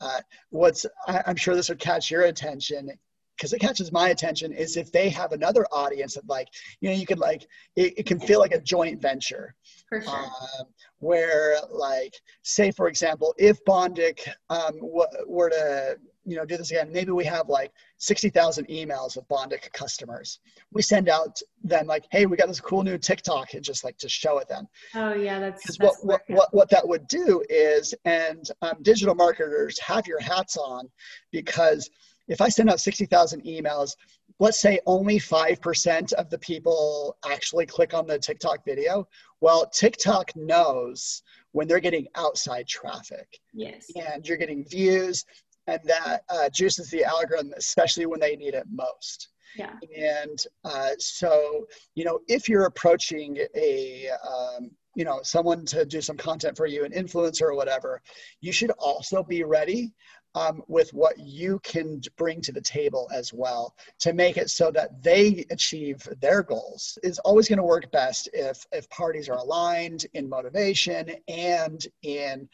uh, 0.00 0.20
what's, 0.50 0.86
I, 1.06 1.22
I'm 1.26 1.36
sure 1.36 1.54
this 1.54 1.68
would 1.68 1.78
catch 1.78 2.10
your 2.10 2.22
attention 2.22 2.90
because 3.36 3.52
it 3.52 3.60
catches 3.60 3.92
my 3.92 4.08
attention 4.08 4.52
is 4.52 4.76
if 4.76 4.90
they 4.92 5.10
have 5.10 5.32
another 5.32 5.66
audience 5.70 6.14
that 6.14 6.26
like, 6.28 6.48
you 6.80 6.88
know, 6.88 6.96
you 6.96 7.04
could 7.04 7.18
like, 7.18 7.46
it, 7.76 7.94
it 7.98 8.06
can 8.06 8.18
feel 8.18 8.40
like 8.40 8.52
a 8.52 8.60
joint 8.60 9.00
venture 9.00 9.54
For 9.88 10.00
sure. 10.00 10.30
um, 10.58 10.66
where 10.98 11.56
like 11.70 12.14
say 12.42 12.70
for 12.70 12.88
example 12.88 13.34
if 13.36 13.62
bondic 13.64 14.26
um, 14.48 14.78
w- 14.80 15.06
were 15.26 15.50
to 15.50 15.96
you 16.26 16.36
know 16.36 16.44
do 16.44 16.56
this 16.56 16.70
again. 16.70 16.92
Maybe 16.92 17.12
we 17.12 17.24
have 17.24 17.48
like 17.48 17.72
60000 17.98 18.66
emails 18.68 19.16
of 19.16 19.26
bondic 19.28 19.72
customers. 19.72 20.40
We 20.72 20.82
send 20.82 21.08
out 21.08 21.40
them 21.62 21.86
like 21.86 22.06
hey 22.10 22.26
we 22.26 22.36
got 22.36 22.48
this 22.48 22.60
cool 22.60 22.82
new 22.82 22.98
tiktok 22.98 23.54
and 23.54 23.62
just 23.62 23.84
like 23.84 23.96
to 23.98 24.08
show 24.08 24.38
it 24.38 24.48
them 24.48 24.68
oh 24.94 25.14
yeah, 25.14 25.38
that's, 25.38 25.62
because 25.62 25.76
that's 25.76 26.04
what, 26.04 26.20
what, 26.28 26.36
what, 26.36 26.54
what 26.54 26.70
that 26.70 26.86
would 26.86 27.06
do 27.08 27.42
is 27.48 27.94
and 28.04 28.50
um, 28.62 28.74
digital 28.82 29.14
marketers 29.14 29.78
have 29.80 30.06
your 30.06 30.20
hats 30.20 30.56
on 30.56 30.88
because 31.32 31.90
if 32.28 32.40
i 32.40 32.48
send 32.48 32.70
out 32.70 32.80
60000 32.80 33.42
emails 33.44 33.92
let's 34.38 34.60
say 34.60 34.78
only 34.84 35.18
5% 35.18 36.12
of 36.12 36.28
the 36.28 36.38
people 36.38 37.16
actually 37.30 37.66
click 37.66 37.94
on 37.94 38.06
the 38.06 38.18
tiktok 38.18 38.64
video 38.64 39.06
well 39.40 39.68
tiktok 39.68 40.30
knows 40.36 41.22
when 41.52 41.66
they're 41.66 41.80
getting 41.80 42.06
outside 42.16 42.66
traffic. 42.66 43.40
Yes. 43.54 43.90
and 43.96 44.28
you're 44.28 44.36
getting 44.36 44.62
views 44.68 45.24
and 45.66 45.80
that 45.84 46.22
uh, 46.28 46.48
juices 46.50 46.90
the 46.90 47.04
algorithm 47.04 47.52
especially 47.56 48.06
when 48.06 48.20
they 48.20 48.36
need 48.36 48.54
it 48.54 48.66
most 48.70 49.28
Yeah. 49.56 49.72
and 49.96 50.38
uh, 50.64 50.90
so 50.98 51.66
you 51.94 52.04
know 52.04 52.20
if 52.28 52.48
you're 52.48 52.66
approaching 52.66 53.38
a 53.54 54.08
um, 54.32 54.70
you 54.94 55.04
know 55.04 55.20
someone 55.22 55.64
to 55.66 55.84
do 55.84 56.00
some 56.00 56.16
content 56.16 56.56
for 56.56 56.66
you 56.66 56.84
an 56.84 56.92
influencer 56.92 57.42
or 57.42 57.54
whatever 57.54 58.02
you 58.40 58.52
should 58.52 58.70
also 58.78 59.22
be 59.22 59.42
ready 59.44 59.92
um, 60.34 60.62
with 60.68 60.90
what 60.92 61.18
you 61.18 61.58
can 61.64 62.00
bring 62.18 62.42
to 62.42 62.52
the 62.52 62.60
table 62.60 63.08
as 63.12 63.32
well 63.32 63.74
to 63.98 64.12
make 64.12 64.36
it 64.36 64.50
so 64.50 64.70
that 64.70 65.02
they 65.02 65.46
achieve 65.50 66.06
their 66.20 66.42
goals 66.42 66.98
is 67.02 67.18
always 67.20 67.48
going 67.48 67.58
to 67.58 67.62
work 67.62 67.90
best 67.90 68.28
if 68.34 68.66
if 68.72 68.88
parties 68.90 69.28
are 69.28 69.38
aligned 69.38 70.04
in 70.12 70.28
motivation 70.28 71.10
and 71.28 71.86
in 72.02 72.48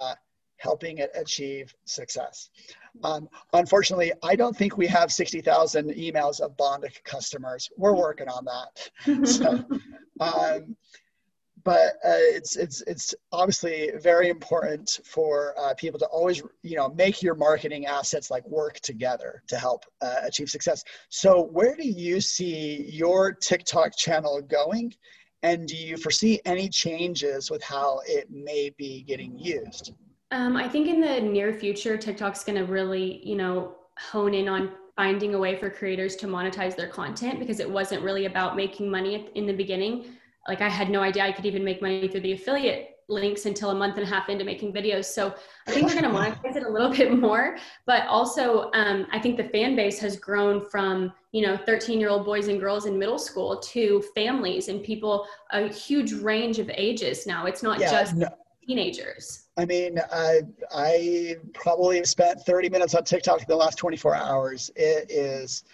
uh, 0.00 0.14
helping 0.64 0.98
it 0.98 1.10
achieve 1.14 1.74
success. 1.84 2.48
Um, 3.02 3.28
unfortunately, 3.52 4.12
I 4.22 4.34
don't 4.34 4.56
think 4.56 4.78
we 4.78 4.86
have 4.86 5.12
60,000 5.12 5.90
emails 5.90 6.40
of 6.40 6.56
Bondic 6.56 7.04
customers. 7.04 7.70
We're 7.76 7.94
working 7.94 8.28
on 8.28 8.44
that. 8.46 8.90
So, 9.26 9.64
um, 10.20 10.76
but 11.64 11.94
uh, 12.04 12.22
it's 12.36 12.56
it's 12.56 12.82
it's 12.82 13.14
obviously 13.32 13.90
very 14.02 14.28
important 14.28 15.00
for 15.04 15.54
uh, 15.58 15.72
people 15.74 15.98
to 15.98 16.06
always 16.06 16.42
you 16.62 16.76
know 16.76 16.88
make 16.90 17.22
your 17.22 17.34
marketing 17.34 17.86
assets 17.86 18.30
like 18.30 18.46
work 18.46 18.80
together 18.80 19.42
to 19.48 19.56
help 19.56 19.84
uh, 20.02 20.20
achieve 20.24 20.50
success. 20.50 20.84
So 21.08 21.42
where 21.42 21.74
do 21.74 21.88
you 21.88 22.20
see 22.20 22.86
your 22.90 23.32
TikTok 23.32 23.96
channel 23.96 24.42
going? 24.42 24.94
And 25.42 25.68
do 25.68 25.76
you 25.76 25.96
foresee 25.96 26.40
any 26.46 26.68
changes 26.68 27.50
with 27.50 27.62
how 27.62 28.00
it 28.06 28.30
may 28.30 28.70
be 28.78 29.02
getting 29.02 29.38
used? 29.38 29.92
Um, 30.34 30.56
I 30.56 30.68
think 30.68 30.88
in 30.88 31.00
the 31.00 31.20
near 31.20 31.52
future, 31.52 31.96
TikTok's 31.96 32.42
going 32.42 32.58
to 32.58 32.64
really, 32.64 33.20
you 33.24 33.36
know, 33.36 33.76
hone 33.98 34.34
in 34.34 34.48
on 34.48 34.72
finding 34.96 35.34
a 35.34 35.38
way 35.38 35.56
for 35.56 35.70
creators 35.70 36.16
to 36.16 36.26
monetize 36.26 36.74
their 36.74 36.88
content 36.88 37.38
because 37.38 37.60
it 37.60 37.70
wasn't 37.70 38.02
really 38.02 38.24
about 38.26 38.56
making 38.56 38.90
money 38.90 39.30
in 39.36 39.46
the 39.46 39.52
beginning. 39.52 40.06
Like 40.48 40.60
I 40.60 40.68
had 40.68 40.90
no 40.90 41.02
idea 41.02 41.22
I 41.22 41.30
could 41.30 41.46
even 41.46 41.62
make 41.62 41.80
money 41.80 42.08
through 42.08 42.22
the 42.22 42.32
affiliate 42.32 42.96
links 43.08 43.46
until 43.46 43.70
a 43.70 43.74
month 43.76 43.96
and 43.96 44.02
a 44.04 44.10
half 44.10 44.28
into 44.28 44.44
making 44.44 44.72
videos. 44.72 45.04
So 45.04 45.32
I 45.68 45.70
think 45.70 45.86
they're 45.86 46.02
going 46.02 46.12
to 46.12 46.18
monetize 46.18 46.56
it 46.56 46.64
a 46.64 46.68
little 46.68 46.90
bit 46.90 47.16
more. 47.16 47.56
But 47.86 48.04
also, 48.08 48.72
um, 48.74 49.06
I 49.12 49.20
think 49.20 49.36
the 49.36 49.48
fan 49.50 49.76
base 49.76 50.00
has 50.00 50.16
grown 50.16 50.68
from 50.68 51.12
you 51.30 51.46
know 51.46 51.56
13 51.56 52.00
year 52.00 52.08
old 52.08 52.24
boys 52.24 52.48
and 52.48 52.58
girls 52.58 52.86
in 52.86 52.98
middle 52.98 53.20
school 53.20 53.60
to 53.60 54.02
families 54.16 54.66
and 54.66 54.82
people 54.82 55.28
a 55.52 55.68
huge 55.68 56.12
range 56.12 56.58
of 56.58 56.68
ages 56.74 57.24
now. 57.24 57.46
It's 57.46 57.62
not 57.62 57.78
Yeah, 57.78 57.90
just 57.90 58.16
no, 58.16 58.28
teenagers. 58.66 59.43
I 59.56 59.64
mean, 59.64 60.00
I 60.12 60.40
I 60.74 61.36
probably 61.54 62.04
spent 62.04 62.40
30 62.40 62.70
minutes 62.70 62.94
on 62.94 63.04
TikTok 63.04 63.40
in 63.40 63.46
the 63.48 63.56
last 63.56 63.78
24 63.78 64.14
hours. 64.14 64.70
It 64.74 65.10
is 65.10 65.64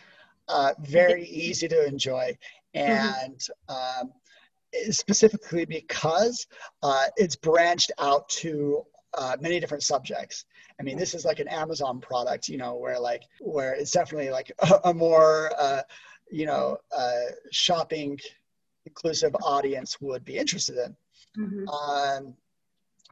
uh, 0.49 0.75
very 0.81 1.25
easy 1.29 1.69
to 1.69 1.87
enjoy, 1.87 2.37
and 2.75 3.41
um, 3.69 4.13
specifically 4.91 5.65
because 5.65 6.47
uh, 6.83 7.07
it's 7.17 7.37
branched 7.37 7.93
out 7.99 8.29
to 8.29 8.85
uh, 9.15 9.37
many 9.41 9.59
different 9.61 9.83
subjects. 9.83 10.45
I 10.79 10.83
mean, 10.83 10.97
this 10.99 11.15
is 11.15 11.25
like 11.25 11.41
an 11.41 11.49
Amazon 11.49 12.01
product, 12.01 12.49
you 12.49 12.59
know, 12.59 12.77
where 12.77 12.99
like 12.99 13.23
where 13.41 13.73
it's 13.75 13.91
definitely 13.91 14.31
like 14.31 14.53
a, 14.59 14.81
a 14.91 14.95
more 14.95 15.51
uh, 15.59 15.83
you 16.31 16.47
know 16.47 16.77
uh, 16.97 17.21
shopping 17.51 18.19
inclusive 18.85 19.35
audience 19.43 20.01
would 20.01 20.25
be 20.25 20.37
interested 20.37 20.77
in. 20.77 20.97
Mhm. 21.39 21.69
Um, 21.69 22.35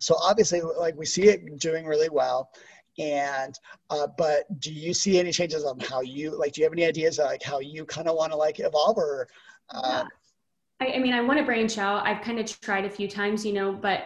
so 0.01 0.17
obviously, 0.23 0.61
like 0.61 0.97
we 0.97 1.07
see 1.07 1.29
it 1.29 1.59
doing 1.59 1.87
really 1.87 2.09
well. 2.09 2.51
And 2.99 3.57
uh, 3.91 4.09
but 4.17 4.61
do 4.61 4.73
you 4.73 4.93
see 4.93 5.19
any 5.21 5.31
changes 5.31 5.65
on 5.65 5.79
how 5.81 6.01
you 6.01 6.37
like? 6.37 6.53
Do 6.53 6.61
you 6.61 6.65
have 6.65 6.73
any 6.73 6.85
ideas 6.85 7.19
of 7.19 7.27
like 7.27 7.43
how 7.43 7.61
you 7.61 7.85
kind 7.85 8.09
of 8.09 8.17
want 8.17 8.33
to 8.33 8.37
like 8.37 8.59
evolve 8.59 8.99
or? 8.99 9.29
Uh, 9.71 10.05
I, 10.81 10.93
I 10.95 10.99
mean, 10.99 11.15
I 11.15 11.21
want 11.21 11.39
to 11.39 11.45
branch 11.45 11.79
out. 11.79 12.07
I've 12.07 12.23
kind 12.23 12.39
of 12.39 12.61
tried 12.61 12.85
a 12.85 12.91
few 12.91 13.09
times, 13.09 13.45
you 13.47 13.53
know, 13.53 13.73
but 13.73 14.05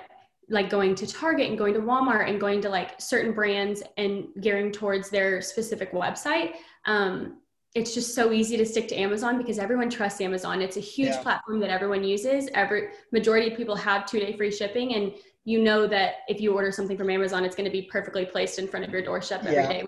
like 0.48 0.68
going 0.68 0.94
to 0.96 1.06
Target 1.06 1.48
and 1.48 1.56
going 1.56 1.72
to 1.74 1.80
Walmart 1.80 2.28
and 2.28 2.38
going 2.40 2.60
to 2.62 2.68
like 2.68 3.00
certain 3.00 3.32
brands 3.32 3.82
and 3.96 4.26
gearing 4.40 4.72
towards 4.72 5.08
their 5.08 5.40
specific 5.40 5.92
website. 5.92 6.54
Um, 6.84 7.38
it's 7.74 7.94
just 7.94 8.14
so 8.14 8.32
easy 8.32 8.58
to 8.58 8.66
stick 8.66 8.88
to 8.88 8.96
Amazon 8.96 9.38
because 9.38 9.58
everyone 9.58 9.88
trusts 9.88 10.20
Amazon. 10.20 10.60
It's 10.60 10.76
a 10.76 10.80
huge 10.80 11.14
Yeah. 11.14 11.22
platform 11.22 11.60
that 11.60 11.70
everyone 11.70 12.04
uses. 12.04 12.50
Every 12.52 12.88
majority 13.12 13.50
of 13.50 13.56
people 13.56 13.76
have 13.76 14.04
two 14.04 14.20
day 14.20 14.36
free 14.36 14.50
shipping, 14.50 14.94
and 14.94 15.14
you 15.44 15.62
know 15.62 15.86
that 15.86 16.16
if 16.28 16.40
you 16.40 16.54
order 16.54 16.70
something 16.70 16.96
from 16.96 17.10
Amazon, 17.10 17.44
it's 17.44 17.56
going 17.56 17.64
to 17.64 17.70
be 17.70 17.82
perfectly 17.82 18.24
placed 18.24 18.58
in 18.58 18.68
front 18.68 18.84
of 18.84 18.90
your 18.92 19.02
doorstep 19.02 19.40
every 19.40 19.54
Yeah. 19.54 19.68
day. 19.68 19.84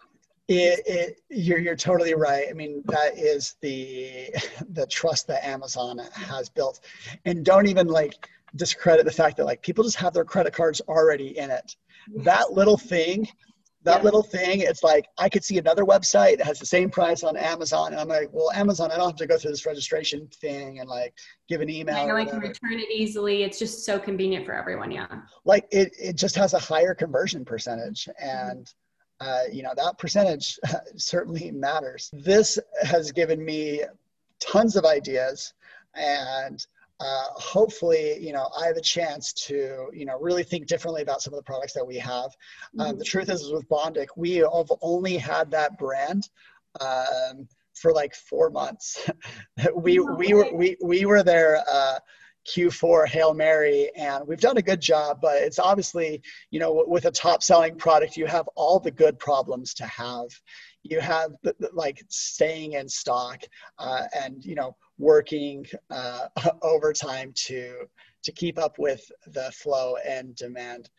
it, 0.48 0.80
it 0.86 1.20
you're 1.30 1.58
you're 1.58 1.76
totally 1.76 2.14
right. 2.14 2.48
I 2.50 2.52
mean, 2.52 2.82
that 2.86 3.16
is 3.16 3.56
the 3.62 4.34
the 4.70 4.86
trust 4.86 5.26
that 5.28 5.46
Amazon 5.46 5.98
has 6.12 6.48
built, 6.48 6.80
and 7.24 7.44
don't 7.44 7.66
even 7.66 7.86
like 7.86 8.28
discredit 8.56 9.04
the 9.04 9.12
fact 9.12 9.36
that 9.38 9.46
like 9.46 9.62
people 9.62 9.82
just 9.84 9.96
have 9.96 10.12
their 10.12 10.24
credit 10.24 10.52
cards 10.52 10.80
already 10.88 11.38
in 11.38 11.50
it. 11.50 11.76
That 12.18 12.52
little 12.52 12.76
thing, 12.76 13.26
that 13.84 13.98
Yeah. 13.98 14.02
little 14.02 14.22
thing, 14.22 14.60
it's 14.60 14.82
like 14.82 15.06
I 15.18 15.28
could 15.28 15.44
see 15.44 15.58
another 15.58 15.84
website 15.84 16.38
that 16.38 16.46
has 16.46 16.58
the 16.58 16.66
same 16.66 16.90
price 16.90 17.22
on 17.22 17.36
Amazon, 17.36 17.92
and 17.92 18.00
I'm 18.00 18.08
like, 18.08 18.28
well, 18.32 18.50
Amazon, 18.52 18.90
I 18.90 18.96
don't 18.96 19.06
have 19.10 19.16
to 19.16 19.26
go 19.26 19.38
through 19.38 19.50
this 19.52 19.66
registration 19.66 20.26
thing 20.28 20.80
and 20.80 20.88
like 20.88 21.14
give 21.48 21.60
an 21.60 21.68
email. 21.70 21.96
I 21.96 22.06
know 22.06 22.16
I 22.16 22.24
can 22.24 22.40
return 22.40 22.74
it 22.80 22.90
easily. 22.90 23.42
It's 23.42 23.58
just 23.58 23.84
so 23.84 23.98
convenient 23.98 24.46
for 24.46 24.54
everyone. 24.54 24.90
Yeah. 24.90 25.06
like 25.44 25.66
it, 25.70 25.94
it 26.00 26.16
just 26.16 26.34
has 26.36 26.54
a 26.54 26.58
higher 26.58 26.94
conversion 26.94 27.44
percentage 27.44 28.08
and 28.18 28.72
uh, 29.20 29.42
you 29.52 29.62
know, 29.62 29.72
that 29.76 29.96
percentage 29.96 30.58
certainly 30.96 31.50
matters. 31.52 32.10
This 32.12 32.58
has 32.82 33.12
given 33.12 33.42
me 33.44 33.82
tons 34.40 34.76
of 34.76 34.84
ideas 34.84 35.54
and 35.94 36.66
uh, 37.00 37.24
hopefully, 37.34 38.18
you 38.20 38.32
know, 38.32 38.48
I 38.58 38.66
have 38.66 38.76
a 38.76 38.82
chance 38.82 39.32
to, 39.46 39.88
you 39.92 40.04
know, 40.04 40.18
really 40.20 40.44
think 40.44 40.66
differently 40.66 41.02
about 41.02 41.22
some 41.22 41.34
of 41.34 41.38
the 41.38 41.44
products 41.44 41.72
that 41.74 41.86
we 41.86 41.96
have. 41.98 42.30
Um, 42.78 42.88
mm-hmm. 42.88 42.98
the 42.98 43.04
truth 43.04 43.30
is, 43.30 43.42
is 43.42 43.52
with 43.52 43.68
Bondic, 43.68 44.08
we 44.16 44.36
have 44.36 44.72
only 44.80 45.16
had 45.16 45.50
that 45.50 45.76
brand 45.78 46.28
um, 46.80 47.48
for 47.74 47.92
like 47.92 48.14
four 48.14 48.50
months. 48.50 49.10
we, 49.74 49.98
we 49.98 50.34
were, 50.34 50.54
we, 50.54 50.76
we 50.82 51.04
were 51.04 51.22
there, 51.22 51.62
uh, 51.70 51.98
Q4 52.46 53.08
Hail 53.08 53.34
Mary, 53.34 53.90
and 53.96 54.26
we've 54.26 54.40
done 54.40 54.58
a 54.58 54.62
good 54.62 54.80
job, 54.80 55.18
but 55.22 55.36
it's 55.36 55.58
obviously, 55.58 56.22
you 56.50 56.60
know, 56.60 56.84
with 56.86 57.06
a 57.06 57.10
top 57.10 57.42
selling 57.42 57.76
product, 57.76 58.16
you 58.16 58.26
have 58.26 58.46
all 58.54 58.78
the 58.78 58.90
good 58.90 59.18
problems 59.18 59.74
to 59.74 59.86
have. 59.86 60.26
You 60.82 61.00
have 61.00 61.30
like 61.72 62.02
staying 62.08 62.72
in 62.72 62.88
stock 62.88 63.42
uh, 63.78 64.02
and, 64.14 64.44
you 64.44 64.54
know, 64.54 64.76
working 64.98 65.66
uh, 65.90 66.28
overtime 66.62 67.32
to, 67.34 67.86
to 68.22 68.32
keep 68.32 68.58
up 68.58 68.78
with 68.78 69.10
the 69.28 69.50
flow 69.52 69.96
and 70.06 70.34
demand. 70.36 70.90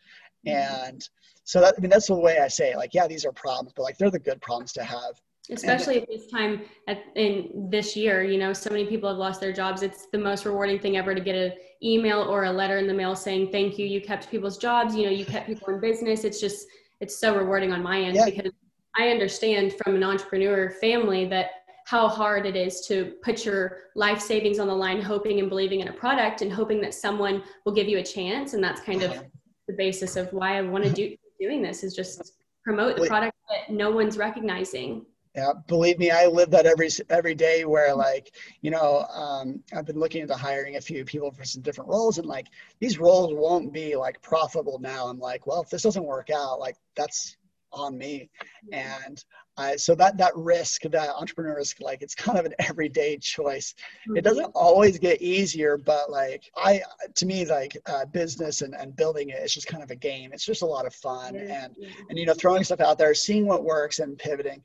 Mm-hmm. 0.46 0.86
And 0.86 1.08
so 1.44 1.60
that, 1.60 1.74
I 1.76 1.80
mean, 1.80 1.90
that's 1.90 2.08
the 2.08 2.14
way 2.14 2.38
I 2.38 2.48
say 2.48 2.72
it. 2.72 2.76
Like, 2.76 2.94
yeah, 2.94 3.06
these 3.06 3.24
are 3.24 3.32
problems, 3.32 3.72
but 3.74 3.82
like, 3.82 3.98
they're 3.98 4.10
the 4.10 4.18
good 4.18 4.40
problems 4.40 4.72
to 4.74 4.84
have 4.84 5.20
especially 5.50 6.02
at 6.02 6.08
this 6.08 6.26
time 6.26 6.62
at, 6.88 7.04
in 7.14 7.68
this 7.70 7.96
year 7.96 8.22
you 8.22 8.38
know 8.38 8.52
so 8.52 8.70
many 8.70 8.84
people 8.86 9.08
have 9.08 9.18
lost 9.18 9.40
their 9.40 9.52
jobs 9.52 9.82
it's 9.82 10.06
the 10.06 10.18
most 10.18 10.44
rewarding 10.44 10.78
thing 10.78 10.96
ever 10.96 11.14
to 11.14 11.20
get 11.20 11.34
an 11.34 11.52
email 11.82 12.22
or 12.22 12.44
a 12.44 12.52
letter 12.52 12.78
in 12.78 12.86
the 12.86 12.94
mail 12.94 13.14
saying 13.14 13.50
thank 13.50 13.78
you 13.78 13.86
you 13.86 14.00
kept 14.00 14.30
people's 14.30 14.58
jobs 14.58 14.94
you 14.94 15.04
know 15.04 15.10
you 15.10 15.24
kept 15.24 15.46
people 15.46 15.68
in 15.72 15.80
business 15.80 16.24
it's 16.24 16.40
just 16.40 16.66
it's 17.00 17.18
so 17.18 17.36
rewarding 17.36 17.72
on 17.72 17.82
my 17.82 18.00
end 18.00 18.16
yeah. 18.16 18.24
because 18.24 18.52
i 18.96 19.08
understand 19.08 19.72
from 19.84 19.94
an 19.94 20.02
entrepreneur 20.02 20.70
family 20.80 21.26
that 21.26 21.50
how 21.86 22.08
hard 22.08 22.46
it 22.46 22.56
is 22.56 22.80
to 22.80 23.14
put 23.22 23.44
your 23.44 23.84
life 23.94 24.20
savings 24.20 24.58
on 24.58 24.66
the 24.66 24.74
line 24.74 25.00
hoping 25.00 25.38
and 25.38 25.48
believing 25.48 25.80
in 25.80 25.88
a 25.88 25.92
product 25.92 26.42
and 26.42 26.52
hoping 26.52 26.80
that 26.80 26.92
someone 26.92 27.44
will 27.64 27.72
give 27.72 27.88
you 27.88 27.98
a 27.98 28.02
chance. 28.02 28.54
And 28.54 28.62
that's 28.62 28.80
kind 28.80 29.04
of 29.04 29.22
the 29.68 29.72
basis 29.72 30.16
of 30.16 30.32
why 30.32 30.58
i 30.58 30.62
want 30.62 30.84
to 30.84 30.90
do 30.90 31.16
doing 31.40 31.62
this 31.62 31.84
is 31.84 31.94
just 31.94 32.34
promote 32.64 32.96
the 32.96 33.06
product 33.06 33.36
that 33.48 33.72
no 33.72 33.90
one's 33.90 34.18
recognizing. 34.18 35.06
Yeah, 35.36 35.52
believe 35.68 35.98
me, 35.98 36.10
I 36.10 36.26
live 36.26 36.50
that 36.50 36.66
every 36.66 36.88
every 37.10 37.34
day. 37.34 37.66
Where 37.66 37.94
like, 37.94 38.34
you 38.62 38.70
know, 38.70 39.04
um, 39.14 39.62
I've 39.76 39.84
been 39.84 40.00
looking 40.00 40.22
into 40.22 40.34
hiring 40.34 40.76
a 40.76 40.80
few 40.80 41.04
people 41.04 41.30
for 41.30 41.44
some 41.44 41.60
different 41.62 41.90
roles, 41.90 42.16
and 42.16 42.26
like 42.26 42.46
these 42.80 42.98
roles 42.98 43.34
won't 43.34 43.70
be 43.70 43.96
like 43.96 44.20
profitable 44.22 44.78
now. 44.78 45.06
I'm 45.06 45.18
like, 45.18 45.46
well, 45.46 45.60
if 45.60 45.68
this 45.68 45.82
doesn't 45.82 46.02
work 46.02 46.30
out, 46.30 46.58
like 46.58 46.76
that's 46.96 47.36
on 47.70 47.98
me, 47.98 48.30
and 48.72 49.22
I, 49.58 49.76
so 49.76 49.94
that 49.94 50.18
that 50.18 50.32
risk, 50.36 50.82
that 50.82 51.10
entrepreneur 51.10 51.56
risk, 51.56 51.78
like 51.80 52.02
it's 52.02 52.14
kind 52.14 52.38
of 52.38 52.44
an 52.44 52.54
everyday 52.58 53.16
choice. 53.18 53.74
Mm-hmm. 54.02 54.18
It 54.18 54.24
doesn't 54.24 54.52
always 54.54 54.98
get 54.98 55.22
easier, 55.22 55.78
but 55.78 56.10
like 56.10 56.50
I, 56.56 56.82
to 57.14 57.26
me, 57.26 57.46
like 57.46 57.76
uh, 57.86 58.04
business 58.06 58.62
and, 58.62 58.74
and 58.74 58.94
building 58.94 59.30
it, 59.30 59.38
it's 59.40 59.54
just 59.54 59.66
kind 59.66 59.82
of 59.82 59.90
a 59.90 59.96
game. 59.96 60.32
It's 60.32 60.44
just 60.44 60.62
a 60.62 60.66
lot 60.66 60.86
of 60.86 60.94
fun, 60.94 61.34
yeah. 61.34 61.64
and 61.64 61.76
and 62.08 62.18
you 62.18 62.26
know, 62.26 62.34
throwing 62.34 62.64
stuff 62.64 62.80
out 62.80 62.98
there, 62.98 63.14
seeing 63.14 63.46
what 63.46 63.64
works, 63.64 63.98
and 63.98 64.18
pivoting. 64.18 64.62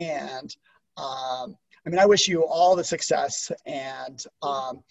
And 0.00 0.54
um, 0.96 1.56
I 1.86 1.90
mean, 1.90 1.98
I 1.98 2.06
wish 2.06 2.28
you 2.28 2.44
all 2.44 2.76
the 2.76 2.84
success. 2.84 3.50
And 3.66 4.24
um, 4.42 4.82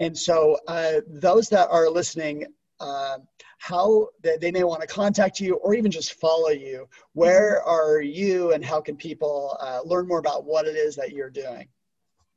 and 0.00 0.16
so 0.16 0.58
uh, 0.68 1.00
those 1.06 1.48
that 1.50 1.68
are 1.70 1.88
listening, 1.88 2.46
uh, 2.80 3.18
how 3.58 4.08
they, 4.22 4.36
they 4.36 4.50
may 4.50 4.64
want 4.64 4.80
to 4.82 4.86
contact 4.86 5.40
you 5.40 5.56
or 5.56 5.74
even 5.74 5.90
just 5.90 6.14
follow 6.14 6.50
you. 6.50 6.88
Where 7.12 7.62
are 7.62 8.00
you, 8.00 8.52
and 8.52 8.64
how 8.64 8.80
can 8.80 8.96
people 8.96 9.56
uh, 9.60 9.80
learn 9.84 10.06
more 10.06 10.18
about 10.18 10.44
what 10.44 10.66
it 10.66 10.76
is 10.76 10.96
that 10.96 11.12
you're 11.12 11.30
doing? 11.30 11.68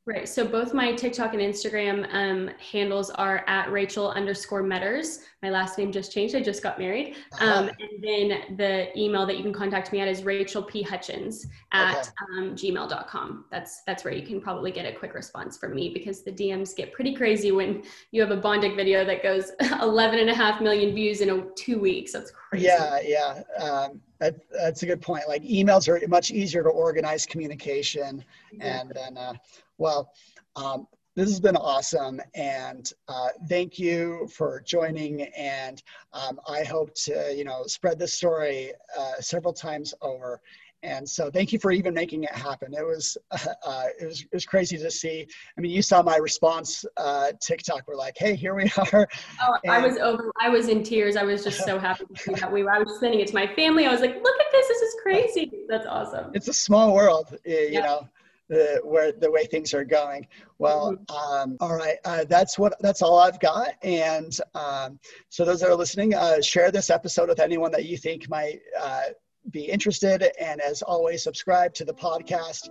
Right. 0.09 0.27
So 0.27 0.43
both 0.43 0.73
my 0.73 0.91
TikTok 0.93 1.35
and 1.35 1.41
Instagram 1.41 2.11
um, 2.11 2.49
handles 2.57 3.11
are 3.11 3.43
at 3.45 3.71
Rachel 3.71 4.09
underscore 4.09 4.63
Meaders. 4.63 5.19
My 5.43 5.51
last 5.51 5.77
name 5.77 5.91
just 5.91 6.11
changed. 6.11 6.33
I 6.33 6.41
just 6.41 6.63
got 6.63 6.79
married. 6.79 7.15
Uh-huh. 7.33 7.45
Um, 7.45 7.69
and 7.69 8.03
then 8.03 8.57
the 8.57 8.99
email 8.99 9.27
that 9.27 9.37
you 9.37 9.43
can 9.43 9.53
contact 9.53 9.91
me 9.91 9.99
at 9.99 10.07
is 10.07 10.23
Rachel 10.23 10.63
P 10.63 10.81
Hutchins 10.81 11.45
at 11.73 11.99
okay. 11.99 12.09
um, 12.39 12.55
gmail.com. 12.55 13.45
That's 13.51 13.83
that's 13.83 14.03
where 14.03 14.11
you 14.11 14.25
can 14.25 14.41
probably 14.41 14.71
get 14.71 14.87
a 14.87 14.97
quick 14.97 15.13
response 15.13 15.59
from 15.59 15.75
me 15.75 15.91
because 15.93 16.23
the 16.23 16.31
DMs 16.31 16.75
get 16.75 16.91
pretty 16.91 17.13
crazy 17.13 17.51
when 17.51 17.83
you 18.09 18.19
have 18.19 18.31
a 18.31 18.41
Bondic 18.41 18.75
video 18.75 19.05
that 19.05 19.21
goes 19.21 19.51
11 19.83 20.17
and 20.17 20.31
a 20.31 20.35
half 20.35 20.59
million 20.59 20.95
views 20.95 21.21
in 21.21 21.29
a, 21.29 21.45
two 21.55 21.77
weeks. 21.77 22.13
That's 22.13 22.31
crazy. 22.31 22.65
Yeah, 22.65 22.99
yeah. 23.03 23.63
Um, 23.63 24.01
that, 24.17 24.37
that's 24.51 24.81
a 24.81 24.87
good 24.87 25.03
point. 25.03 25.27
Like 25.27 25.43
emails 25.43 25.87
are 25.87 26.05
much 26.07 26.31
easier 26.31 26.63
to 26.63 26.69
organize 26.69 27.27
communication, 27.27 28.25
yeah. 28.51 28.81
and 28.81 28.91
then 28.95 29.17
uh, 29.17 29.33
well, 29.79 30.11
um, 30.55 30.87
this 31.15 31.29
has 31.29 31.39
been 31.39 31.57
awesome, 31.57 32.21
and 32.35 32.93
uh, 33.07 33.29
thank 33.49 33.79
you 33.79 34.29
for 34.33 34.61
joining. 34.65 35.23
And 35.23 35.81
um, 36.13 36.39
I 36.47 36.63
hope 36.63 36.93
to 37.05 37.33
you 37.35 37.43
know 37.43 37.63
spread 37.65 37.97
this 37.97 38.13
story 38.13 38.73
uh, 38.97 39.13
several 39.19 39.53
times 39.53 39.93
over. 40.01 40.39
And 40.81 41.09
so, 41.09 41.29
thank 41.29 41.51
you 41.51 41.59
for 41.59 41.71
even 41.71 41.93
making 41.93 42.23
it 42.23 42.31
happen. 42.31 42.73
It 42.73 42.85
was, 42.85 43.17
uh, 43.31 43.83
it 43.99 44.05
was, 44.05 44.21
it 44.21 44.29
was 44.31 44.45
crazy 44.45 44.77
to 44.77 44.89
see. 44.89 45.27
I 45.57 45.61
mean, 45.61 45.71
you 45.71 45.81
saw 45.81 46.01
my 46.01 46.15
response 46.15 46.85
uh, 46.95 47.33
TikTok. 47.41 47.83
We're 47.85 47.95
like, 47.95 48.15
"Hey, 48.17 48.35
here 48.35 48.55
we 48.55 48.71
are." 48.93 49.07
Oh, 49.41 49.57
and, 49.65 49.73
I 49.73 49.85
was 49.85 49.97
over. 49.97 50.31
I 50.39 50.47
was 50.47 50.69
in 50.69 50.83
tears. 50.83 51.17
I 51.17 51.23
was 51.23 51.43
just 51.43 51.65
so 51.65 51.77
happy 51.87 52.05
to 52.05 52.21
see 52.21 52.33
that. 52.35 52.49
We, 52.49 52.65
I 52.65 52.79
was 52.79 52.97
sending 53.01 53.19
it 53.19 53.27
to 53.27 53.33
my 53.33 53.47
family. 53.55 53.87
I 53.87 53.91
was 53.91 53.99
like, 53.99 54.15
"Look 54.15 54.39
at 54.39 54.51
this! 54.53 54.67
This 54.69 54.81
is 54.81 54.95
crazy. 55.03 55.51
That's 55.67 55.85
awesome." 55.85 56.31
It's 56.33 56.47
a 56.47 56.53
small 56.53 56.93
world, 56.93 57.35
you 57.43 57.69
yeah. 57.71 57.81
know 57.81 58.09
the 58.49 58.81
where 58.83 59.11
the 59.11 59.31
way 59.31 59.45
things 59.45 59.73
are 59.73 59.85
going. 59.85 60.27
Well, 60.57 60.93
mm-hmm. 60.93 61.15
um, 61.51 61.57
all 61.59 61.75
right, 61.75 61.97
uh, 62.03 62.25
that's 62.25 62.59
what 62.59 62.73
that's 62.81 63.01
all 63.01 63.19
I've 63.19 63.39
got. 63.39 63.69
And 63.83 64.35
um, 64.53 64.99
so 65.29 65.45
those 65.45 65.61
that 65.61 65.69
are 65.69 65.75
listening, 65.75 66.15
uh, 66.15 66.41
share 66.41 66.71
this 66.71 66.89
episode 66.89 67.29
with 67.29 67.39
anyone 67.39 67.71
that 67.71 67.85
you 67.85 67.97
think 67.97 68.29
might. 68.29 68.59
Uh, 68.79 69.03
be 69.51 69.61
interested. 69.61 70.31
And 70.39 70.61
as 70.61 70.81
always, 70.81 71.23
subscribe 71.23 71.73
to 71.75 71.85
the 71.85 71.93
podcast 71.93 72.69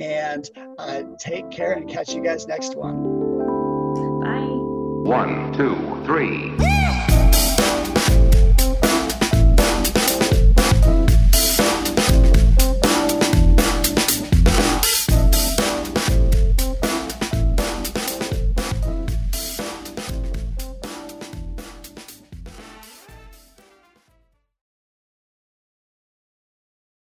and 0.00 0.48
uh, 0.78 1.02
take 1.18 1.48
care 1.50 1.72
and 1.72 1.88
catch 1.88 2.12
you 2.12 2.22
guys 2.22 2.46
next 2.46 2.74
one. 2.74 2.96
Bye. 4.20 4.58
One, 5.08 5.52
two, 5.52 5.76
three. 6.04 6.67